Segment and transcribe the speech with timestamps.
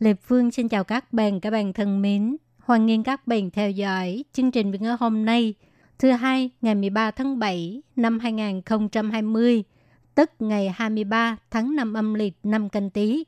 [0.00, 2.36] Lê Phương xin chào các bạn, các bạn thân mến.
[2.58, 5.54] Hoan nghênh các bạn theo dõi chương trình Việt ngữ hôm nay,
[5.98, 9.64] thứ hai ngày 13 tháng 7 năm 2020,
[10.14, 13.24] tức ngày 23 tháng 5 âm lịch năm canh tí.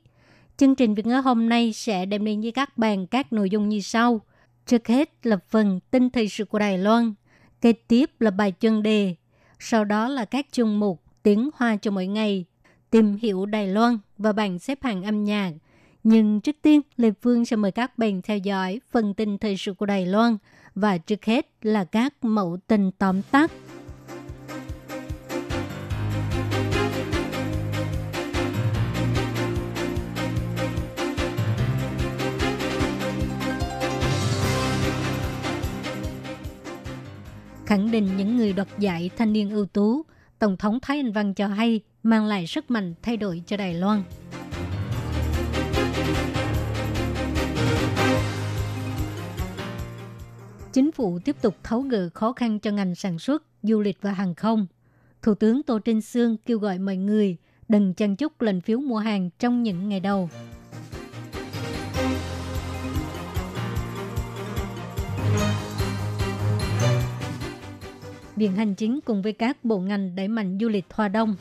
[0.57, 3.69] Chương trình Việt ngữ hôm nay sẽ đem đến với các bạn các nội dung
[3.69, 4.21] như sau.
[4.65, 7.13] Trước hết là phần tin thời sự của Đài Loan,
[7.61, 9.15] kế tiếp là bài chuyên đề,
[9.59, 12.45] sau đó là các chương mục tiếng hoa cho mỗi ngày,
[12.89, 15.51] tìm hiểu Đài Loan và bảng xếp hạng âm nhạc.
[16.03, 19.73] Nhưng trước tiên, Lê Phương sẽ mời các bạn theo dõi phần tin thời sự
[19.73, 20.37] của Đài Loan
[20.75, 23.51] và trước hết là các mẫu tin tóm tắt.
[37.65, 40.05] Khẳng định những người đoạt giải thanh niên ưu tú,
[40.39, 43.73] Tổng thống Thái Anh Văn cho hay mang lại sức mạnh thay đổi cho Đài
[43.73, 44.03] Loan.
[50.73, 54.11] Chính phủ tiếp tục tháo gỡ khó khăn cho ngành sản xuất, du lịch và
[54.11, 54.67] hàng không.
[55.21, 57.37] Thủ tướng Tô Trinh Sương kêu gọi mọi người
[57.69, 60.29] đừng chăn chúc lần phiếu mua hàng trong những ngày đầu.
[68.35, 71.35] Viện Hành Chính cùng với các bộ ngành đẩy mạnh du lịch Hoa Đông.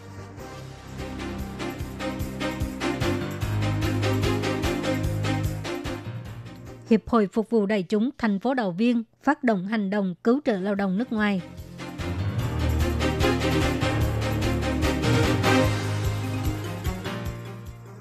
[6.93, 10.41] Hiệp hội Phục vụ Đại chúng thành phố Đào Viên phát động hành động cứu
[10.45, 11.41] trợ lao động nước ngoài.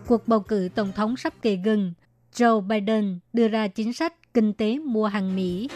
[0.07, 1.93] Cuộc bầu cử tổng thống sắp kề gần,
[2.33, 5.69] Joe Biden đưa ra chính sách kinh tế mua hàng Mỹ.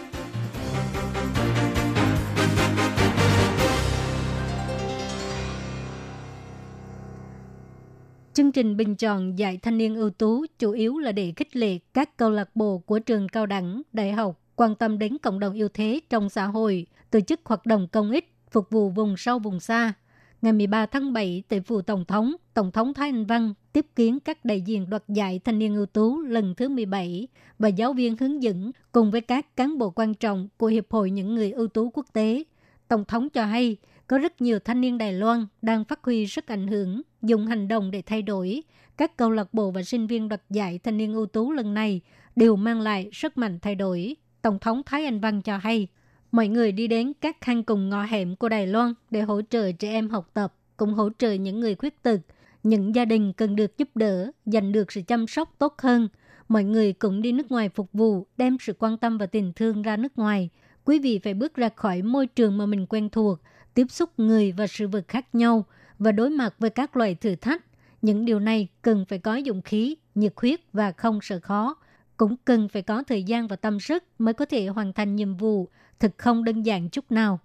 [8.35, 11.77] Chương trình bình chọn giải thanh niên ưu tú chủ yếu là để khích lệ
[11.93, 15.53] các câu lạc bộ của trường cao đẳng, đại học quan tâm đến cộng đồng
[15.53, 19.39] yêu thế trong xã hội, tổ chức hoạt động công ích, phục vụ vùng sâu
[19.39, 19.93] vùng xa.
[20.41, 24.19] Ngày 13 tháng 7, tại phủ Tổng thống, Tổng thống Thái Anh Văn tiếp kiến
[24.19, 27.27] các đại diện đoạt giải thanh niên ưu tú lần thứ 17
[27.59, 31.11] và giáo viên hướng dẫn cùng với các cán bộ quan trọng của Hiệp hội
[31.11, 32.43] những người ưu tú quốc tế.
[32.87, 36.47] Tổng thống cho hay, có rất nhiều thanh niên Đài Loan đang phát huy sức
[36.47, 38.63] ảnh hưởng, dùng hành động để thay đổi.
[38.97, 42.01] Các câu lạc bộ và sinh viên đoạt giải thanh niên ưu tú lần này
[42.35, 44.15] đều mang lại sức mạnh thay đổi.
[44.41, 45.87] Tổng thống Thái Anh Văn cho hay,
[46.31, 49.71] mọi người đi đến các khăn cùng ngõ hẻm của Đài Loan để hỗ trợ
[49.71, 52.19] trẻ em học tập, cũng hỗ trợ những người khuyết tật.
[52.63, 56.07] Những gia đình cần được giúp đỡ, giành được sự chăm sóc tốt hơn.
[56.47, 59.81] Mọi người cũng đi nước ngoài phục vụ, đem sự quan tâm và tình thương
[59.81, 60.49] ra nước ngoài.
[60.85, 63.39] Quý vị phải bước ra khỏi môi trường mà mình quen thuộc,
[63.75, 65.65] tiếp xúc người và sự vật khác nhau
[65.99, 67.65] và đối mặt với các loại thử thách.
[68.01, 71.75] Những điều này cần phải có dũng khí, nhiệt huyết và không sợ khó.
[72.17, 75.37] Cũng cần phải có thời gian và tâm sức mới có thể hoàn thành nhiệm
[75.37, 75.69] vụ,
[75.99, 77.39] thực không đơn giản chút nào.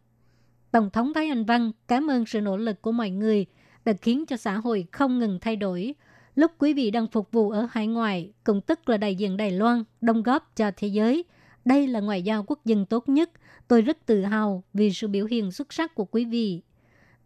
[0.70, 3.46] Tổng thống Thái Anh Văn cảm ơn sự nỗ lực của mọi người
[3.84, 5.94] đã khiến cho xã hội không ngừng thay đổi.
[6.34, 9.50] Lúc quý vị đang phục vụ ở hải ngoại, cũng tức là đại diện Đài
[9.50, 11.24] Loan, đóng góp cho thế giới.
[11.64, 13.30] Đây là ngoại giao quốc dân tốt nhất.
[13.68, 16.62] Tôi rất tự hào vì sự biểu hiện xuất sắc của quý vị.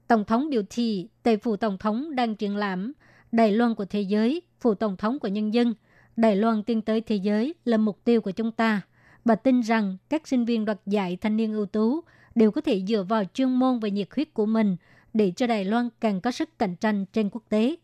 [0.06, 2.93] Tổng thống biểu thị tại phủ tổng thống đang triển lãm
[3.33, 5.75] Đài Loan của thế giới, phủ tổng thống của nhân dân.
[6.17, 8.81] Đài Loan tiến tới thế giới là mục tiêu của chúng ta.
[9.25, 12.00] Bà tin rằng các sinh viên đoạt giải thanh niên ưu tú
[12.34, 14.77] đều có thể dựa vào chuyên môn và nhiệt huyết của mình
[15.15, 17.77] để cho Đài Loan càng có sức cạnh tranh trên quốc tế.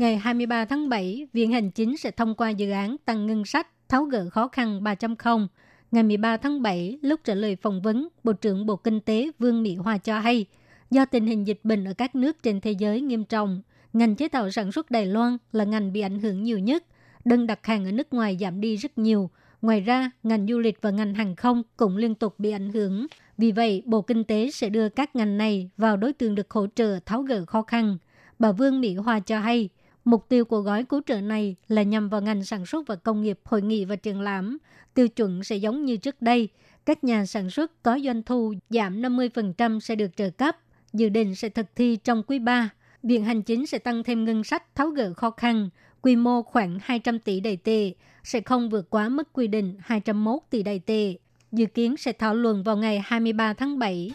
[0.00, 3.68] Ngày 23 tháng 7, Viện Hành Chính sẽ thông qua dự án tăng ngân sách
[3.88, 5.46] tháo gỡ khó khăn 3.0.
[5.90, 9.62] Ngày 13 tháng 7, lúc trả lời phỏng vấn, Bộ trưởng Bộ Kinh tế Vương
[9.62, 10.46] Mỹ Hoa cho hay,
[10.90, 13.62] do tình hình dịch bệnh ở các nước trên thế giới nghiêm trọng,
[13.92, 16.84] ngành chế tạo sản xuất Đài Loan là ngành bị ảnh hưởng nhiều nhất.
[17.24, 19.30] Đơn đặt hàng ở nước ngoài giảm đi rất nhiều.
[19.62, 23.06] Ngoài ra, ngành du lịch và ngành hàng không cũng liên tục bị ảnh hưởng.
[23.38, 26.66] Vì vậy, Bộ Kinh tế sẽ đưa các ngành này vào đối tượng được hỗ
[26.74, 27.98] trợ tháo gỡ khó khăn.
[28.38, 29.68] Bà Vương Mỹ Hoa cho hay,
[30.04, 33.22] Mục tiêu của gói cứu trợ này là nhằm vào ngành sản xuất và công
[33.22, 34.58] nghiệp, hội nghị và triển lãm.
[34.94, 36.48] Tiêu chuẩn sẽ giống như trước đây.
[36.86, 40.56] Các nhà sản xuất có doanh thu giảm 50% sẽ được trợ cấp,
[40.92, 42.70] dự định sẽ thực thi trong quý 3.
[43.02, 45.68] Viện Hành Chính sẽ tăng thêm ngân sách tháo gỡ khó khăn,
[46.02, 47.92] quy mô khoảng 200 tỷ đầy tệ,
[48.24, 51.14] sẽ không vượt quá mức quy định 201 tỷ đầy tệ.
[51.52, 54.12] Dự kiến sẽ thảo luận vào ngày 23 tháng 7.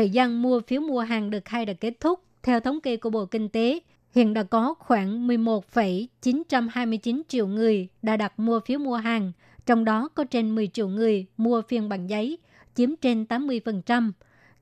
[0.00, 2.20] Thời gian mua phiếu mua hàng đợt 2 đã kết thúc.
[2.42, 3.80] Theo thống kê của Bộ Kinh tế,
[4.14, 9.32] hiện đã có khoảng 11,929 triệu người đã đặt mua phiếu mua hàng,
[9.66, 12.38] trong đó có trên 10 triệu người mua phiên bản giấy,
[12.74, 14.12] chiếm trên 80%.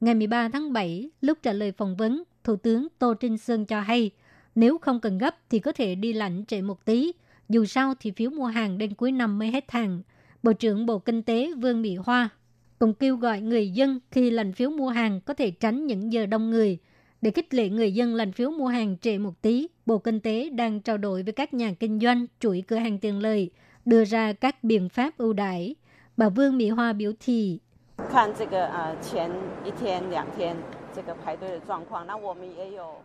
[0.01, 3.81] Ngày 13 tháng 7, lúc trả lời phỏng vấn, Thủ tướng Tô Trinh Sơn cho
[3.81, 4.11] hay,
[4.55, 7.13] nếu không cần gấp thì có thể đi lạnh trễ một tí,
[7.49, 10.03] dù sao thì phiếu mua hàng đến cuối năm mới hết hàng.
[10.43, 12.29] Bộ trưởng Bộ Kinh tế Vương Mỹ Hoa
[12.79, 16.27] cũng kêu gọi người dân khi lãnh phiếu mua hàng có thể tránh những giờ
[16.27, 16.79] đông người.
[17.23, 20.51] Để khích lệ người dân lãnh phiếu mua hàng trễ một tí, Bộ Kinh tế
[20.51, 23.51] đang trao đổi với các nhà kinh doanh, chuỗi cửa hàng tiền lời,
[23.85, 25.75] đưa ra các biện pháp ưu đãi.
[26.17, 27.59] Bà Vương Mỹ Hoa biểu thị.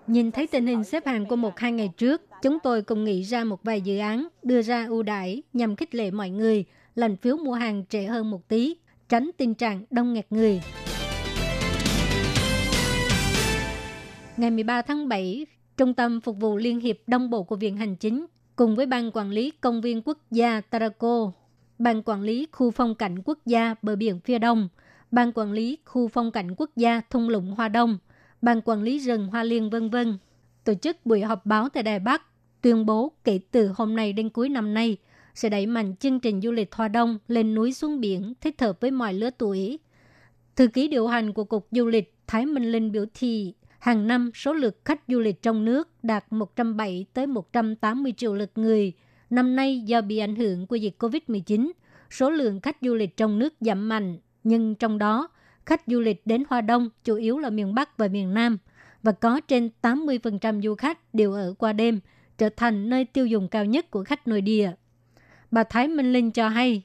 [0.07, 3.21] Nhìn thấy tình hình xếp hàng của một hai ngày trước, chúng tôi cùng nghĩ
[3.21, 6.65] ra một vài dự án đưa ra ưu đãi nhằm khích lệ mọi người
[6.95, 8.75] lãnh phiếu mua hàng trễ hơn một tí
[9.13, 10.61] tránh tình trạng đông nghẹt người.
[14.37, 15.45] Ngày 13 tháng 7,
[15.77, 18.25] Trung tâm Phục vụ Liên hiệp Đông Bộ của Viện Hành Chính
[18.55, 21.31] cùng với Ban Quản lý Công viên Quốc gia Taraco,
[21.79, 24.69] Ban Quản lý Khu Phong cảnh Quốc gia Bờ Biển Phía Đông,
[25.11, 27.97] Ban Quản lý Khu Phong cảnh Quốc gia Thung lũng Hoa Đông,
[28.41, 30.17] Ban Quản lý Rừng Hoa Liên vân vân
[30.63, 32.21] tổ chức buổi họp báo tại Đài Bắc
[32.61, 34.97] tuyên bố kể từ hôm nay đến cuối năm nay–
[35.33, 38.81] sẽ đẩy mạnh chương trình du lịch Hoa Đông lên núi xuống biển thích hợp
[38.81, 39.79] với mọi lứa tuổi.
[40.55, 44.31] Thư ký điều hành của Cục Du lịch Thái Minh Linh biểu thị, hàng năm
[44.35, 48.93] số lượt khách du lịch trong nước đạt 107 tới 180 triệu lượt người.
[49.29, 51.71] Năm nay do bị ảnh hưởng của dịch COVID-19,
[52.09, 55.27] số lượng khách du lịch trong nước giảm mạnh, nhưng trong đó
[55.65, 58.57] khách du lịch đến Hoa Đông chủ yếu là miền Bắc và miền Nam
[59.03, 61.99] và có trên 80% du khách đều ở qua đêm,
[62.37, 64.71] trở thành nơi tiêu dùng cao nhất của khách nội địa.
[65.53, 66.81] Bà Thái Minh Linh cho hay,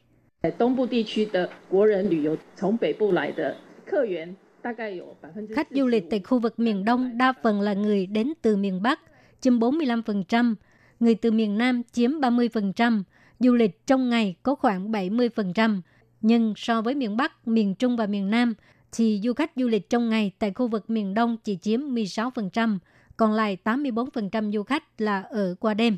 [5.54, 8.82] Khách du lịch tại khu vực miền Đông đa phần là người đến từ miền
[8.82, 9.00] Bắc,
[9.40, 10.54] chiếm 45%,
[11.00, 13.02] người từ miền Nam chiếm 30%,
[13.38, 15.80] du lịch trong ngày có khoảng 70%.
[16.20, 18.54] Nhưng so với miền Bắc, miền Trung và miền Nam,
[18.92, 22.78] thì du khách du lịch trong ngày tại khu vực miền Đông chỉ chiếm 16%,
[23.16, 25.96] còn lại 84% du khách là ở qua đêm.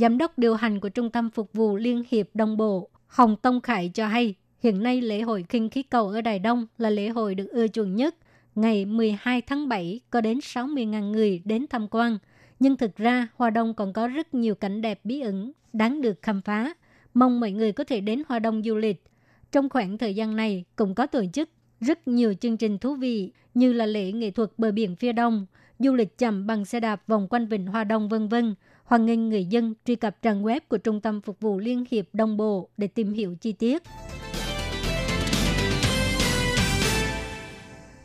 [0.00, 3.60] Giám đốc điều hành của Trung tâm Phục vụ Liên hiệp Đông Bộ, Hồng Tông
[3.60, 7.08] Khải cho hay, hiện nay lễ hội khinh khí cầu ở Đài Đông là lễ
[7.08, 8.14] hội được ưa chuộng nhất.
[8.54, 12.18] Ngày 12 tháng 7 có đến 60.000 người đến tham quan.
[12.60, 16.22] Nhưng thực ra, Hoa Đông còn có rất nhiều cảnh đẹp bí ẩn, đáng được
[16.22, 16.74] khám phá.
[17.14, 19.04] Mong mọi người có thể đến Hoa Đông du lịch.
[19.52, 23.32] Trong khoảng thời gian này, cũng có tổ chức rất nhiều chương trình thú vị
[23.54, 25.46] như là lễ nghệ thuật bờ biển phía đông,
[25.78, 28.54] du lịch chậm bằng xe đạp vòng quanh vịnh Hoa Đông vân vân
[28.88, 32.04] Hoan nghênh người dân truy cập trang web của Trung tâm Phục vụ Liên hiệp
[32.12, 33.82] Đông Bộ để tìm hiểu chi tiết.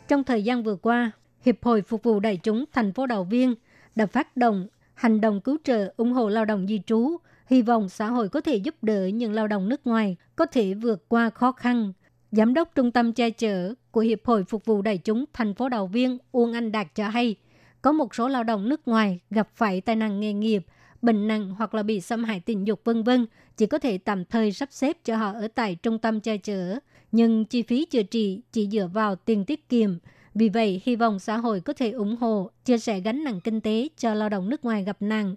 [0.08, 1.10] Trong thời gian vừa qua,
[1.44, 3.54] Hiệp hội Phục vụ Đại chúng thành phố Đào Viên
[3.94, 7.16] đã phát động hành động cứu trợ ủng hộ lao động di trú,
[7.46, 10.74] hy vọng xã hội có thể giúp đỡ những lao động nước ngoài có thể
[10.74, 11.92] vượt qua khó khăn.
[12.32, 15.68] Giám đốc Trung tâm che chở của Hiệp hội Phục vụ Đại chúng thành phố
[15.68, 17.36] Đào Viên Uông Anh Đạt cho hay,
[17.82, 20.66] có một số lao động nước ngoài gặp phải tai nạn nghề nghiệp
[21.04, 24.24] bệnh nặng hoặc là bị xâm hại tình dục vân vân chỉ có thể tạm
[24.24, 26.78] thời sắp xếp cho họ ở tại trung tâm che chở,
[27.12, 29.98] nhưng chi phí chữa trị chỉ dựa vào tiền tiết kiệm.
[30.34, 33.60] Vì vậy, hy vọng xã hội có thể ủng hộ, chia sẻ gánh nặng kinh
[33.60, 35.36] tế cho lao động nước ngoài gặp nạn.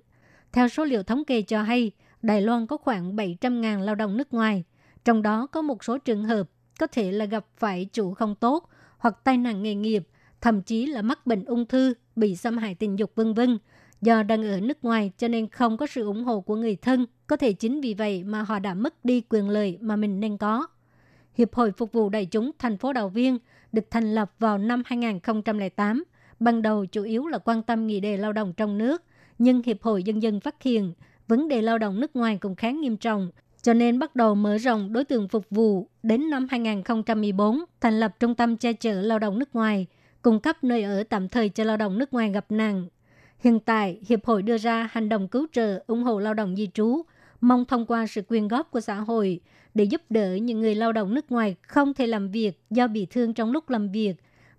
[0.51, 4.33] Theo số liệu thống kê cho hay, Đài Loan có khoảng 700.000 lao động nước
[4.33, 4.63] ngoài,
[5.05, 8.69] trong đó có một số trường hợp có thể là gặp phải chủ không tốt
[8.97, 10.07] hoặc tai nạn nghề nghiệp,
[10.41, 13.57] thậm chí là mắc bệnh ung thư, bị xâm hại tình dục vân vân
[14.01, 17.05] Do đang ở nước ngoài cho nên không có sự ủng hộ của người thân,
[17.27, 20.37] có thể chính vì vậy mà họ đã mất đi quyền lợi mà mình nên
[20.37, 20.67] có.
[21.33, 23.37] Hiệp hội Phục vụ Đại chúng thành phố Đào Viên
[23.71, 26.03] được thành lập vào năm 2008,
[26.39, 29.03] ban đầu chủ yếu là quan tâm nghị đề lao động trong nước,
[29.39, 30.93] nhưng Hiệp hội dần dần phát hiện
[31.27, 34.57] vấn đề lao động nước ngoài cũng khá nghiêm trọng, cho nên bắt đầu mở
[34.57, 39.19] rộng đối tượng phục vụ đến năm 2014, thành lập trung tâm che chở lao
[39.19, 39.87] động nước ngoài,
[40.21, 42.87] cung cấp nơi ở tạm thời cho lao động nước ngoài gặp nạn
[43.39, 46.69] Hiện tại, Hiệp hội đưa ra hành động cứu trợ ủng hộ lao động di
[46.73, 47.01] trú,
[47.41, 49.39] mong thông qua sự quyên góp của xã hội
[49.73, 53.05] để giúp đỡ những người lao động nước ngoài không thể làm việc do bị
[53.05, 54.13] thương trong lúc làm việc,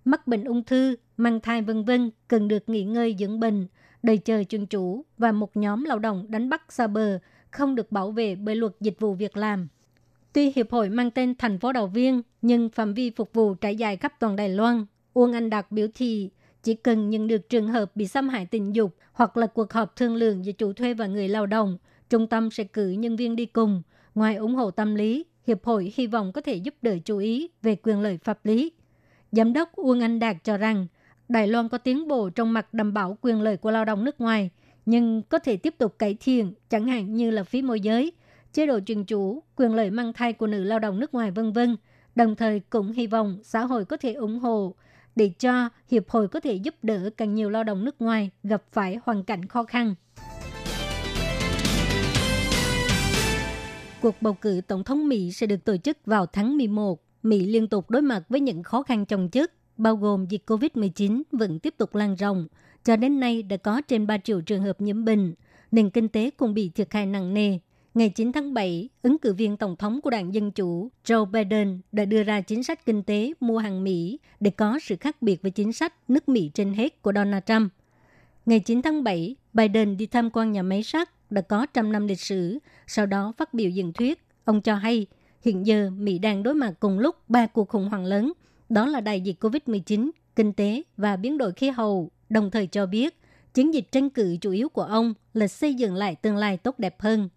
[0.05, 3.67] mắc bệnh ung thư, mang thai vân vân cần được nghỉ ngơi dưỡng bệnh,
[4.03, 7.19] đợi chờ chuyên chủ và một nhóm lao động đánh bắt xa bờ
[7.51, 9.67] không được bảo vệ bởi luật dịch vụ việc làm.
[10.33, 13.75] Tuy hiệp hội mang tên thành phố Đào Viên, nhưng phạm vi phục vụ trải
[13.75, 16.29] dài khắp toàn Đài Loan, Uông Anh Đạt biểu thị
[16.63, 19.95] chỉ cần nhận được trường hợp bị xâm hại tình dục hoặc là cuộc họp
[19.95, 21.77] thương lượng giữa chủ thuê và người lao động,
[22.09, 23.81] trung tâm sẽ cử nhân viên đi cùng.
[24.15, 27.49] Ngoài ủng hộ tâm lý, Hiệp hội hy vọng có thể giúp đỡ chú ý
[27.61, 28.71] về quyền lợi pháp lý.
[29.31, 30.87] Giám đốc Uông Anh Đạt cho rằng,
[31.29, 34.21] Đài Loan có tiến bộ trong mặt đảm bảo quyền lợi của lao động nước
[34.21, 34.49] ngoài,
[34.85, 38.11] nhưng có thể tiếp tục cải thiện, chẳng hạn như là phí môi giới,
[38.53, 41.51] chế độ truyền chủ, quyền lợi mang thai của nữ lao động nước ngoài vân
[41.51, 41.77] vân.
[42.15, 44.75] Đồng thời cũng hy vọng xã hội có thể ủng hộ
[45.19, 48.63] để cho hiệp hội có thể giúp đỡ càng nhiều lao động nước ngoài gặp
[48.71, 49.95] phải hoàn cảnh khó khăn.
[54.01, 57.03] Cuộc bầu cử tổng thống Mỹ sẽ được tổ chức vào tháng 11.
[57.23, 61.21] Mỹ liên tục đối mặt với những khó khăn chồng chất, bao gồm dịch COVID-19
[61.31, 62.47] vẫn tiếp tục lan rộng.
[62.83, 65.33] Cho đến nay đã có trên 3 triệu trường hợp nhiễm bệnh.
[65.71, 67.57] Nền kinh tế cũng bị thiệt hại nặng nề.
[67.93, 71.79] Ngày 9 tháng 7, ứng cử viên Tổng thống của đảng Dân Chủ Joe Biden
[71.91, 75.41] đã đưa ra chính sách kinh tế mua hàng Mỹ để có sự khác biệt
[75.41, 77.71] với chính sách nước Mỹ trên hết của Donald Trump.
[78.45, 82.07] Ngày 9 tháng 7, Biden đi tham quan nhà máy sắt đã có trăm năm
[82.07, 84.23] lịch sử, sau đó phát biểu diễn thuyết.
[84.45, 85.05] Ông cho hay,
[85.41, 88.33] hiện giờ Mỹ đang đối mặt cùng lúc ba cuộc khủng hoảng lớn,
[88.69, 92.85] đó là đại dịch COVID-19, kinh tế và biến đổi khí hậu, đồng thời cho
[92.85, 93.17] biết
[93.53, 96.79] chiến dịch tranh cử chủ yếu của ông là xây dựng lại tương lai tốt
[96.79, 97.29] đẹp hơn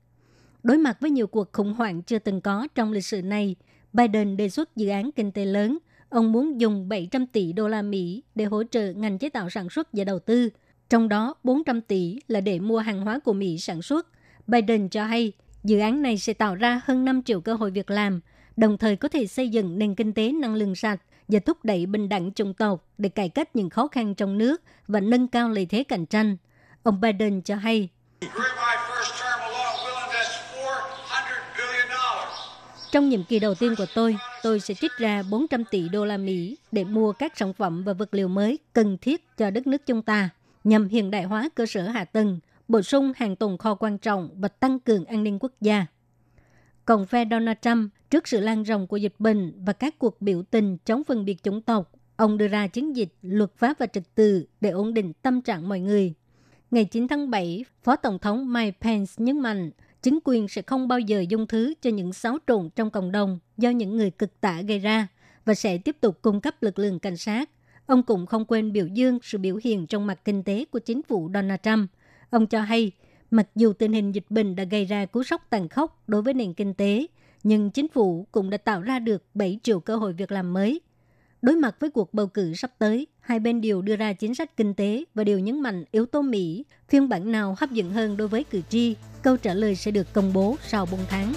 [0.62, 3.56] Đối mặt với nhiều cuộc khủng hoảng chưa từng có trong lịch sử này,
[3.92, 5.78] Biden đề xuất dự án kinh tế lớn.
[6.08, 9.70] Ông muốn dùng 700 tỷ đô la Mỹ để hỗ trợ ngành chế tạo sản
[9.70, 10.48] xuất và đầu tư.
[10.88, 14.06] Trong đó, 400 tỷ là để mua hàng hóa của Mỹ sản xuất.
[14.46, 15.32] Biden cho hay,
[15.64, 18.20] dự án này sẽ tạo ra hơn 5 triệu cơ hội việc làm,
[18.56, 21.86] đồng thời có thể xây dựng nền kinh tế năng lượng sạch và thúc đẩy
[21.86, 25.48] bình đẳng chủng tộc để cải cách những khó khăn trong nước và nâng cao
[25.48, 26.36] lợi thế cạnh tranh.
[26.82, 27.88] Ông Biden cho hay,
[32.92, 36.16] Trong nhiệm kỳ đầu tiên của tôi, tôi sẽ trích ra 400 tỷ đô la
[36.16, 39.86] Mỹ để mua các sản phẩm và vật liệu mới cần thiết cho đất nước
[39.86, 40.30] chúng ta,
[40.64, 44.30] nhằm hiện đại hóa cơ sở hạ tầng, bổ sung hàng tồn kho quan trọng
[44.36, 45.86] và tăng cường an ninh quốc gia.
[46.84, 50.42] Còn phe Donald Trump, trước sự lan rộng của dịch bệnh và các cuộc biểu
[50.42, 54.14] tình chống phân biệt chủng tộc, ông đưa ra chiến dịch luật pháp và trật
[54.14, 56.14] tự để ổn định tâm trạng mọi người.
[56.70, 59.70] Ngày 9 tháng 7, Phó Tổng thống Mike Pence nhấn mạnh
[60.02, 63.38] chính quyền sẽ không bao giờ dung thứ cho những xáo trộn trong cộng đồng
[63.58, 65.08] do những người cực tả gây ra
[65.44, 67.50] và sẽ tiếp tục cung cấp lực lượng cảnh sát.
[67.86, 71.02] Ông cũng không quên biểu dương sự biểu hiện trong mặt kinh tế của chính
[71.02, 71.90] phủ Donald Trump.
[72.30, 72.92] Ông cho hay,
[73.30, 76.34] mặc dù tình hình dịch bệnh đã gây ra cú sốc tàn khốc đối với
[76.34, 77.06] nền kinh tế,
[77.42, 80.80] nhưng chính phủ cũng đã tạo ra được 7 triệu cơ hội việc làm mới.
[81.42, 84.56] Đối mặt với cuộc bầu cử sắp tới, hai bên đều đưa ra chính sách
[84.56, 88.16] kinh tế và đều nhấn mạnh yếu tố Mỹ, phiên bản nào hấp dẫn hơn
[88.16, 88.94] đối với cử tri.
[89.22, 91.32] Câu trả lời sẽ được công bố sau 4 tháng.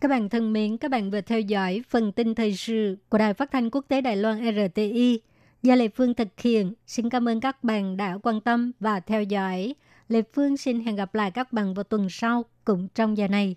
[0.00, 3.34] Các bạn thân mến, các bạn vừa theo dõi phần tin thời sự của Đài
[3.34, 5.20] Phát thanh Quốc tế Đài Loan RTI
[5.62, 6.72] do Lê Phương thực hiện.
[6.86, 9.74] Xin cảm ơn các bạn đã quan tâm và theo dõi.
[10.08, 13.56] Lê Phương xin hẹn gặp lại các bạn vào tuần sau, cũng trong giờ này.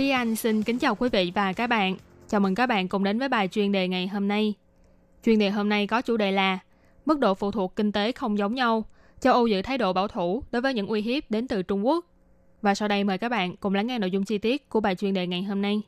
[0.00, 1.96] Thúy Anh xin kính chào quý vị và các bạn.
[2.28, 4.54] Chào mừng các bạn cùng đến với bài chuyên đề ngày hôm nay.
[5.24, 6.58] Chuyên đề hôm nay có chủ đề là
[7.06, 8.84] Mức độ phụ thuộc kinh tế không giống nhau.
[9.20, 11.86] Châu Âu giữ thái độ bảo thủ đối với những uy hiếp đến từ Trung
[11.86, 12.04] Quốc.
[12.62, 14.94] Và sau đây mời các bạn cùng lắng nghe nội dung chi tiết của bài
[14.94, 15.82] chuyên đề ngày hôm nay.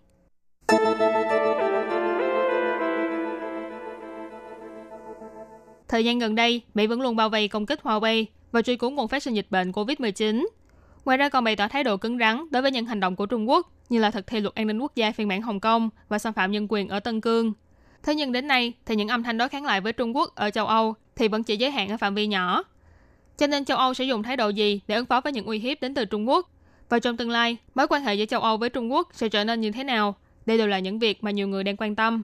[5.88, 8.90] Thời gian gần đây, Mỹ vẫn luôn bao vây công kích Huawei và truy cứu
[8.90, 10.46] nguồn phát sinh dịch bệnh COVID-19.
[11.04, 13.26] Ngoài ra còn bày tỏ thái độ cứng rắn đối với những hành động của
[13.26, 15.90] Trung Quốc như là thực thi luật an ninh quốc gia phiên bản Hồng Kông
[16.08, 17.52] và xâm phạm nhân quyền ở Tân Cương.
[18.02, 20.50] Thế nhưng đến nay thì những âm thanh đối kháng lại với Trung Quốc ở
[20.50, 22.62] châu Âu thì vẫn chỉ giới hạn ở phạm vi nhỏ.
[23.38, 25.58] Cho nên châu Âu sẽ dùng thái độ gì để ứng phó với những uy
[25.58, 26.50] hiếp đến từ Trung Quốc?
[26.88, 29.44] Và trong tương lai, mối quan hệ giữa châu Âu với Trung Quốc sẽ trở
[29.44, 30.14] nên như thế nào?
[30.46, 32.22] Đây đều là những việc mà nhiều người đang quan tâm.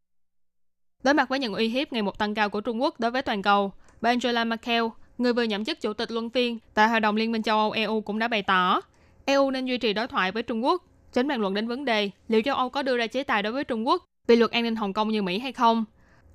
[1.02, 3.22] Đối mặt với những uy hiếp ngày một tăng cao của Trung Quốc đối với
[3.22, 4.84] toàn cầu, bà Angela Merkel,
[5.18, 7.70] người vừa nhậm chức chủ tịch luân phiên tại Hội đồng Liên minh châu Âu
[7.70, 8.80] EU cũng đã bày tỏ,
[9.24, 12.10] EU nên duy trì đối thoại với Trung Quốc, tránh bàn luận đến vấn đề
[12.28, 14.62] liệu châu Âu có đưa ra chế tài đối với Trung Quốc vì luật an
[14.62, 15.84] ninh Hồng Kông như Mỹ hay không.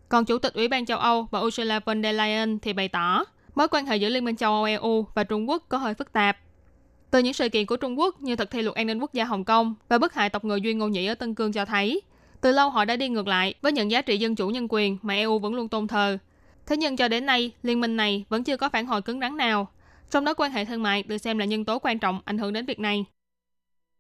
[0.10, 3.26] Còn Chủ tịch Ủy ban châu Âu bà Ursula von der Leyen thì bày tỏ,
[3.56, 6.14] mối quan hệ giữa Liên minh châu Âu EU và Trung Quốc có hơi phức
[6.14, 6.38] tạp.
[7.12, 9.26] Từ những sự kiện của Trung Quốc như thực thi luật an ninh quốc gia
[9.26, 12.02] Hồng Kông và bức hại tộc người Duy Ngô Nhĩ ở Tân Cương cho thấy,
[12.42, 14.98] từ lâu họ đã đi ngược lại với những giá trị dân chủ nhân quyền
[15.02, 16.18] mà EU vẫn luôn tôn thờ.
[16.66, 19.38] Thế nhưng cho đến nay, liên minh này vẫn chưa có phản hồi cứng rắn
[19.38, 19.68] nào.
[20.12, 22.54] Trong đó quan hệ thương mại được xem là nhân tố quan trọng ảnh hưởng
[22.54, 23.06] đến việc này.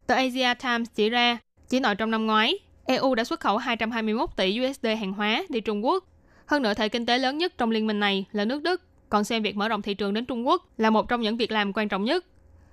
[0.08, 1.38] Tờ Asia Times chỉ ra,
[1.70, 5.62] chỉ nội trong năm ngoái, EU đã xuất khẩu 221 tỷ USD hàng hóa đi
[5.62, 6.04] Trung Quốc.
[6.46, 9.24] Hơn nữa thể kinh tế lớn nhất trong liên minh này là nước Đức, còn
[9.24, 11.74] xem việc mở rộng thị trường đến Trung Quốc là một trong những việc làm
[11.74, 12.26] quan trọng nhất.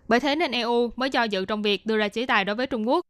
[0.08, 2.66] Bởi thế nên EU mới do dự trong việc đưa ra chế tài đối với
[2.66, 3.06] Trung Quốc.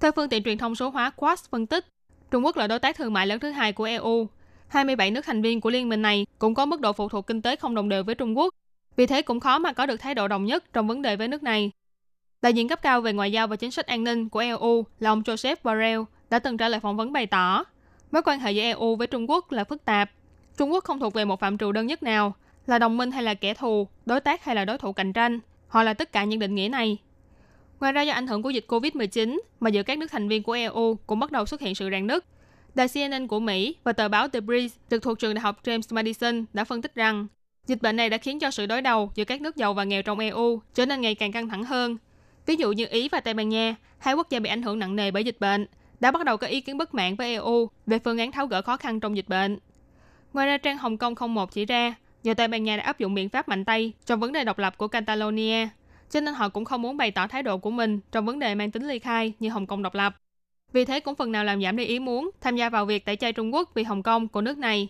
[0.00, 1.86] Theo phương tiện truyền thông số hóa Quartz phân tích,
[2.30, 4.28] Trung Quốc là đối tác thương mại lớn thứ hai của EU.
[4.68, 7.42] 27 nước thành viên của liên minh này cũng có mức độ phụ thuộc kinh
[7.42, 8.54] tế không đồng đều với Trung Quốc.
[8.96, 11.28] Vì thế cũng khó mà có được thái độ đồng nhất trong vấn đề với
[11.28, 11.70] nước này.
[12.44, 15.10] Đại diện cấp cao về ngoại giao và chính sách an ninh của EU là
[15.10, 17.64] ông Joseph Borrell đã từng trả lời phỏng vấn bày tỏ
[18.10, 20.10] mối quan hệ giữa EU với Trung Quốc là phức tạp.
[20.56, 22.34] Trung Quốc không thuộc về một phạm trù đơn nhất nào,
[22.66, 25.40] là đồng minh hay là kẻ thù, đối tác hay là đối thủ cạnh tranh.
[25.68, 26.98] Họ là tất cả những định nghĩa này.
[27.80, 30.52] Ngoài ra do ảnh hưởng của dịch Covid-19 mà giữa các nước thành viên của
[30.52, 32.24] EU cũng bắt đầu xuất hiện sự rạn nứt.
[32.74, 35.94] Đài CNN của Mỹ và tờ báo The Breeze trực thuộc trường đại học James
[35.94, 37.26] Madison đã phân tích rằng
[37.66, 40.02] dịch bệnh này đã khiến cho sự đối đầu giữa các nước giàu và nghèo
[40.02, 41.96] trong EU trở nên ngày càng căng thẳng hơn.
[42.46, 44.96] Ví dụ như Ý và Tây Ban Nha, hai quốc gia bị ảnh hưởng nặng
[44.96, 45.66] nề bởi dịch bệnh,
[46.00, 48.62] đã bắt đầu có ý kiến bất mãn với EU về phương án tháo gỡ
[48.62, 49.58] khó khăn trong dịch bệnh.
[50.32, 53.14] Ngoài ra, trang Hồng Kông 01 chỉ ra, nhờ Tây Ban Nha đã áp dụng
[53.14, 55.68] biện pháp mạnh tay trong vấn đề độc lập của Catalonia,
[56.10, 58.54] cho nên họ cũng không muốn bày tỏ thái độ của mình trong vấn đề
[58.54, 60.16] mang tính ly khai như Hồng Kông độc lập.
[60.72, 63.16] Vì thế cũng phần nào làm giảm đi ý muốn tham gia vào việc tẩy
[63.16, 64.88] chay Trung Quốc vì Hồng Kông của nước này.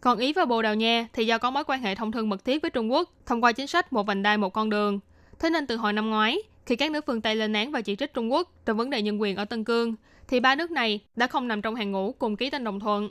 [0.00, 2.44] Còn Ý và Bồ Đào Nha thì do có mối quan hệ thông thương mật
[2.44, 5.00] thiết với Trung Quốc thông qua chính sách một vành đai một con đường.
[5.38, 7.96] Thế nên từ hồi năm ngoái, khi các nước phương Tây lên án và chỉ
[7.96, 9.94] trích Trung Quốc trong vấn đề nhân quyền ở Tân Cương,
[10.28, 13.10] thì ba nước này đã không nằm trong hàng ngũ cùng ký tên đồng thuận.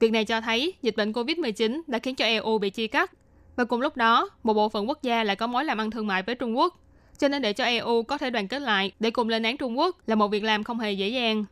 [0.00, 3.12] Việc này cho thấy dịch bệnh COVID-19 đã khiến cho EU bị chia cắt.
[3.56, 6.06] Và cùng lúc đó, một bộ phận quốc gia lại có mối làm ăn thương
[6.06, 6.80] mại với Trung Quốc.
[7.18, 9.78] Cho nên để cho EU có thể đoàn kết lại để cùng lên án Trung
[9.78, 11.44] Quốc là một việc làm không hề dễ dàng.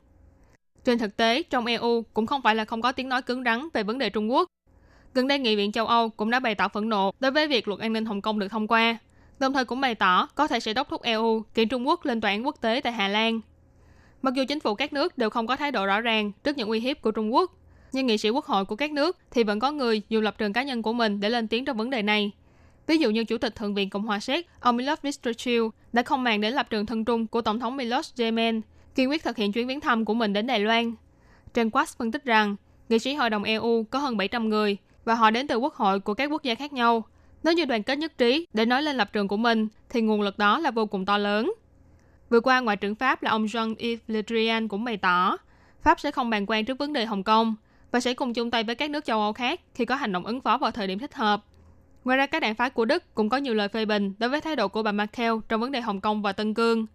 [0.85, 3.69] Trên thực tế, trong EU cũng không phải là không có tiếng nói cứng rắn
[3.75, 4.49] về vấn đề Trung Quốc.
[5.15, 7.69] Gần đây, Nghị viện châu Âu cũng đã bày tỏ phẫn nộ đối với việc
[7.69, 8.99] luật an ninh Hồng Kông được thông qua,
[9.43, 12.21] đồng thời cũng bày tỏ có thể sẽ đốc thúc EU kiện Trung Quốc lên
[12.21, 13.41] tòa án quốc tế tại Hà Lan.
[14.23, 16.69] Mặc dù chính phủ các nước đều không có thái độ rõ ràng trước những
[16.69, 17.53] uy hiếp của Trung Quốc,
[17.93, 20.53] nhưng nghị sĩ quốc hội của các nước thì vẫn có người dùng lập trường
[20.53, 22.31] cá nhân của mình để lên tiếng trong vấn đề này.
[22.87, 26.23] Ví dụ như Chủ tịch Thượng viện Cộng hòa Séc, ông Milos Vistrachil đã không
[26.23, 28.61] màng đến lập trường thân trung của Tổng thống Milos Zeman,
[28.95, 30.95] kiên quyết thực hiện chuyến viếng thăm của mình đến Đài Loan.
[31.55, 32.57] Trên Quas phân tích rằng,
[32.89, 36.01] nghị sĩ Hội đồng EU có hơn 700 người và họ đến từ quốc hội
[36.01, 37.05] của các quốc gia khác nhau.
[37.43, 40.23] Nếu như đoàn kết nhất trí để nói lên lập trường của mình, thì nguồn
[40.23, 41.53] lực đó là vô cùng to lớn.
[42.31, 45.37] Vừa qua, Ngoại trưởng Pháp là ông Jean-Yves Le Drian cũng bày tỏ,
[45.83, 47.55] Pháp sẽ không bàn quan trước vấn đề Hồng Kông
[47.91, 50.27] và sẽ cùng chung tay với các nước châu Âu khác khi có hành động
[50.27, 51.45] ứng phó vào thời điểm thích hợp.
[52.05, 54.41] Ngoài ra, các đảng phái của Đức cũng có nhiều lời phê bình đối với
[54.41, 56.87] thái độ của bà Merkel trong vấn đề Hồng Kông và Tân Cương.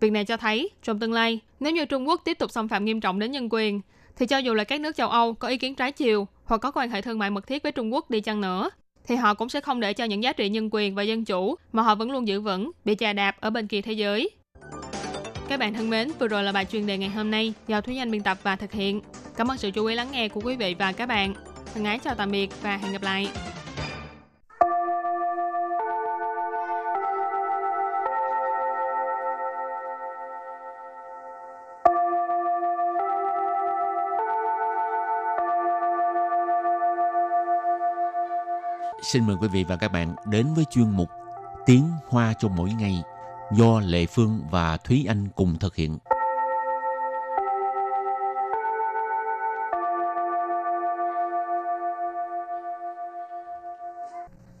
[0.00, 2.84] Việc này cho thấy, trong tương lai, nếu như Trung Quốc tiếp tục xâm phạm
[2.84, 3.80] nghiêm trọng đến nhân quyền,
[4.16, 6.70] thì cho dù là các nước châu Âu có ý kiến trái chiều hoặc có
[6.70, 8.70] quan hệ thương mại mật thiết với Trung Quốc đi chăng nữa,
[9.08, 11.54] thì họ cũng sẽ không để cho những giá trị nhân quyền và dân chủ
[11.72, 14.30] mà họ vẫn luôn giữ vững bị chà đạp ở bên kia thế giới.
[15.48, 17.98] Các bạn thân mến, vừa rồi là bài chuyên đề ngày hôm nay do Thúy
[17.98, 19.00] Anh biên tập và thực hiện.
[19.36, 21.34] Cảm ơn sự chú ý lắng nghe của quý vị và các bạn.
[21.74, 23.28] Thân ái chào tạm biệt và hẹn gặp lại.
[39.04, 41.08] Xin mời quý vị và các bạn đến với chuyên mục
[41.66, 43.02] Tiếng Hoa cho mỗi ngày
[43.52, 45.98] do Lệ Phương và Thúy Anh cùng thực hiện.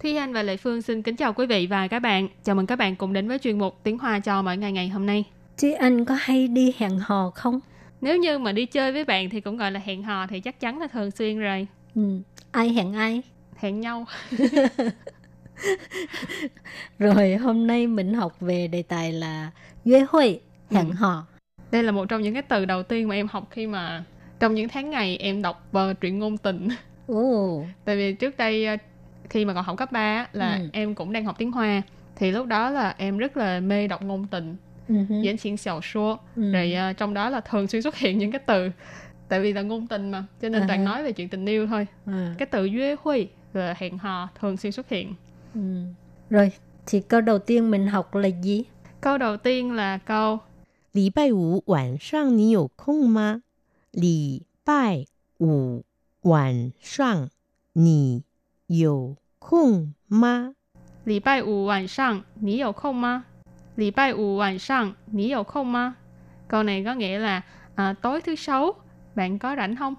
[0.02, 2.28] Thúy Anh và Lệ Phương xin kính chào quý vị và các bạn.
[2.44, 4.88] Chào mừng các bạn cùng đến với chuyên mục Tiếng Hoa cho mỗi ngày ngày
[4.88, 5.24] hôm nay.
[5.56, 7.60] Chị Anh có hay đi hẹn hò không?
[8.00, 10.60] Nếu như mà đi chơi với bạn thì cũng gọi là hẹn hò thì chắc
[10.60, 11.66] chắn là thường xuyên rồi.
[11.94, 12.02] Ừ.
[12.52, 13.22] Ai hẹn ai?
[13.64, 14.06] Hẹn nhau.
[16.98, 19.50] Rồi hôm nay mình học về đề tài là
[19.84, 20.92] Yue Hui, hẹn Ừ.
[20.94, 21.26] hò.
[21.70, 24.04] Đây là một trong những cái từ đầu tiên mà em học khi mà
[24.40, 26.68] trong những tháng ngày em đọc uh, truyện ngôn tình.
[27.06, 28.76] Ồ, Tại vì trước đây ờ,
[29.30, 30.68] khi mà còn học cấp 3 là Ừ.
[30.72, 31.82] em cũng đang học tiếng Hoa
[32.16, 34.56] thì lúc đó là em rất là mê đọc ngôn tình,
[34.88, 36.18] ừ diễn triển xảo số.
[36.36, 36.52] ừ.
[36.52, 38.70] Rồi ờ, trong đó là thường xuyên xuất hiện những cái từ
[39.28, 41.66] tại vì là ngôn tình mà cho nên À toàn nói về chuyện tình yêu
[41.66, 41.86] thôi.
[42.06, 45.15] À, Cái từ duy huy là hẹn hò thường xuyên xuất hiện.
[45.55, 45.83] ừ.
[46.29, 46.51] Rồi,
[46.85, 48.63] thì câu đầu tiên mình học là gì?
[49.01, 50.39] Câu đầu tiên là câu
[50.93, 53.41] 礼拜五晚上你有空吗？
[53.91, 55.05] 礼拜
[55.39, 55.83] 五
[56.21, 57.29] 晚上
[57.73, 58.23] 你
[58.67, 60.53] 有空吗？
[61.05, 63.23] Lì bài ủ晚上你有空吗?
[63.75, 65.95] Lì bài ủ晚上你有空吗?
[66.47, 67.41] Câu này có nghĩa là
[67.75, 68.73] à, tối thứ sáu
[69.15, 69.95] bạn có rảnh không?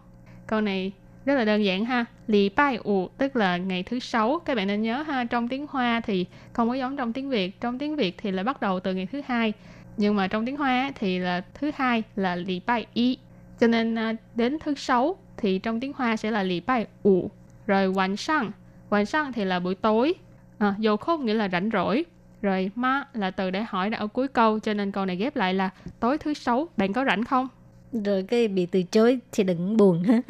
[0.46, 0.92] Câu này
[1.25, 2.05] rất là đơn giản ha.
[2.27, 4.39] lì bai ủ tức là ngày thứ sáu.
[4.45, 7.61] Các bạn nên nhớ ha trong tiếng hoa thì không có giống trong tiếng việt.
[7.61, 9.53] Trong tiếng việt thì là bắt đầu từ ngày thứ hai.
[9.97, 13.17] Nhưng mà trong tiếng hoa thì là thứ hai là lì bai y
[13.59, 17.31] cho nên à, đến thứ sáu thì trong tiếng hoa sẽ là lì bai ủ
[17.67, 18.51] rồi hoàn sang
[18.89, 20.13] hoàn sang thì là buổi tối.
[20.57, 22.05] À, dầu không nghĩa là rảnh rỗi.
[22.41, 25.35] Rồi ma là từ để hỏi đã ở cuối câu cho nên câu này ghép
[25.35, 26.67] lại là tối thứ sáu.
[26.77, 27.47] Bạn có rảnh không?
[27.92, 30.22] Rồi cái bị từ chối thì đừng buồn ha.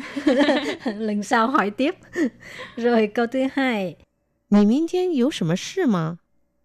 [0.99, 1.95] Lần sau hỏi tiếp.
[2.77, 3.97] Rồi câu thứ hai.
[4.49, 6.19] 你明天有什么事吗？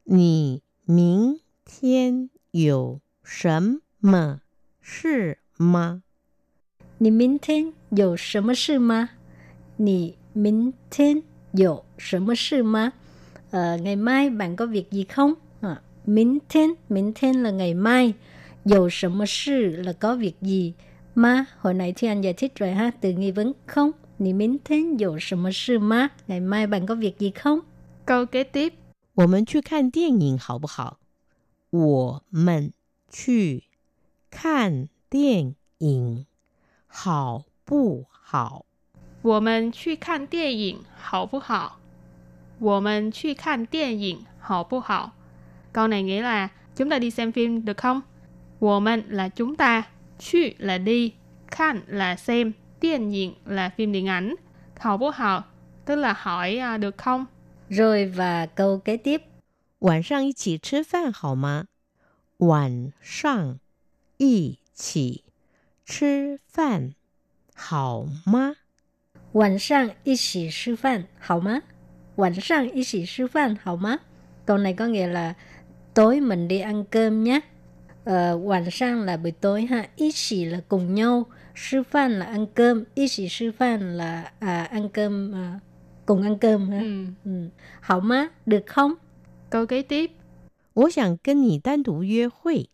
[0.05, 4.41] 你明天有什么
[4.81, 6.01] 事吗？
[6.97, 9.09] Nì minh thiên有什么事吗?
[9.77, 12.93] Nì minh thiên有什么事吗?
[13.51, 15.33] Ờ, ngày mai bạn có việc gì không?
[15.61, 18.13] À, minh thiên, minh thiên là ngày mai.
[18.65, 20.73] Dầu什么事 là có việc gì.
[21.15, 23.91] Ma, hồi nãy thì anh giải thích rồi ha, từ nghi vấn không.
[24.19, 26.09] Nì minh thiên dầu 什么事吗?
[26.27, 27.59] Ngày mai bạn có việc gì không?
[28.05, 28.73] Câu kế tiếp
[29.15, 30.99] 我们去看电影好不好？
[31.69, 32.71] 我们
[33.09, 33.63] 去
[34.31, 36.25] 看电影
[36.87, 38.65] 好不好？
[39.21, 41.79] 我们去看电影好不好？
[42.59, 45.11] 我们去看电影好不好？
[45.73, 48.01] Câu này nghĩa là chúng ta đi xem phim được không?
[48.59, 49.83] 我们 là chúng ta,
[50.19, 51.13] 去 là đi,
[51.51, 54.35] 看 là xem, 电影 là phim điện ảnh,
[54.79, 55.43] 好不好
[55.85, 57.25] tức là hỏi à, được không?
[57.69, 59.21] Rồi và câu kế tiếp.
[59.79, 61.65] 晚上一起吃饭好吗？
[62.37, 63.59] 晚上
[64.17, 65.23] 一起
[65.85, 66.93] 吃饭
[67.53, 68.55] 好吗？
[69.33, 71.61] 晚上一起吃饭好吗？
[72.15, 73.99] 晚上一起吃饭好吗？
[74.45, 75.33] Câu này có nghĩa là
[75.93, 77.41] tối mình đi ăn cơm nhé.
[78.05, 79.87] Ờ, 晚上 là buổi tối ha.
[79.95, 81.25] Ý chỉ là cùng nhau.
[81.55, 82.83] Sư phan là ăn cơm.
[82.93, 85.59] Ý chỉ sư phan là à, ăn cơm à,
[86.05, 86.79] cùng ăn cơm ha.
[86.79, 87.05] Ừ.
[87.25, 87.49] Ừ.
[87.81, 88.93] Hảo má, được không?
[89.49, 90.11] Câu kế tiếp
[90.75, 92.69] 我想跟你单独约会。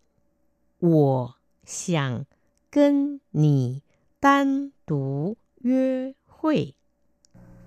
[0.79, 2.25] 我想
[2.71, 3.83] 跟你
[4.19, 6.73] 单独约会。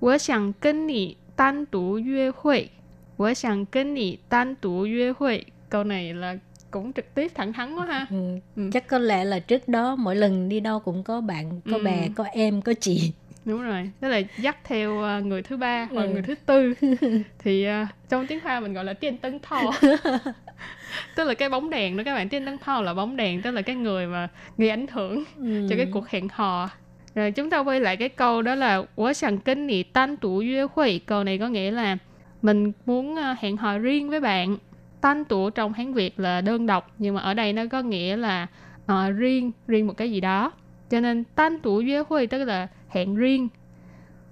[0.00, 2.72] 我想跟你单独约会。
[3.16, 5.46] 我想跟你单独约会。
[5.70, 6.38] Câu này là
[6.71, 8.39] cũng trực tiếp thẳng thắn quá ha ừ.
[8.55, 8.69] Ừ.
[8.73, 11.83] chắc có lẽ là trước đó mỗi lần đi đâu cũng có bạn có ừ.
[11.83, 13.11] bè có em có chị
[13.45, 15.95] đúng rồi tức là dắt theo ờ, người thứ ba ừ.
[15.95, 16.73] hoặc người thứ tư
[17.39, 19.61] thì uh, trong tiếng hoa mình gọi là tiên tấn thò
[21.15, 23.51] tức là cái bóng đèn đó các bạn tiên tấn thò là bóng đèn tức
[23.51, 24.27] là cái người mà
[24.57, 25.67] gây ảnh hưởng ừ.
[25.69, 26.69] cho cái cuộc hẹn hò
[27.15, 30.41] rồi chúng ta quay lại cái câu đó là quá sẵn kinh nị tan tủ
[30.41, 31.97] duy huỷ câu này có nghĩa là
[32.41, 34.57] mình muốn ờ, hẹn hò riêng với bạn
[35.00, 38.16] Tan tủ trong Hán Việt là đơn độc nhưng mà ở đây nó có nghĩa
[38.16, 38.46] là
[38.86, 40.52] ờ, riêng, riêng một cái gì đó.
[40.90, 43.48] Cho nên tan tủ约会 tức là hẹn riêng.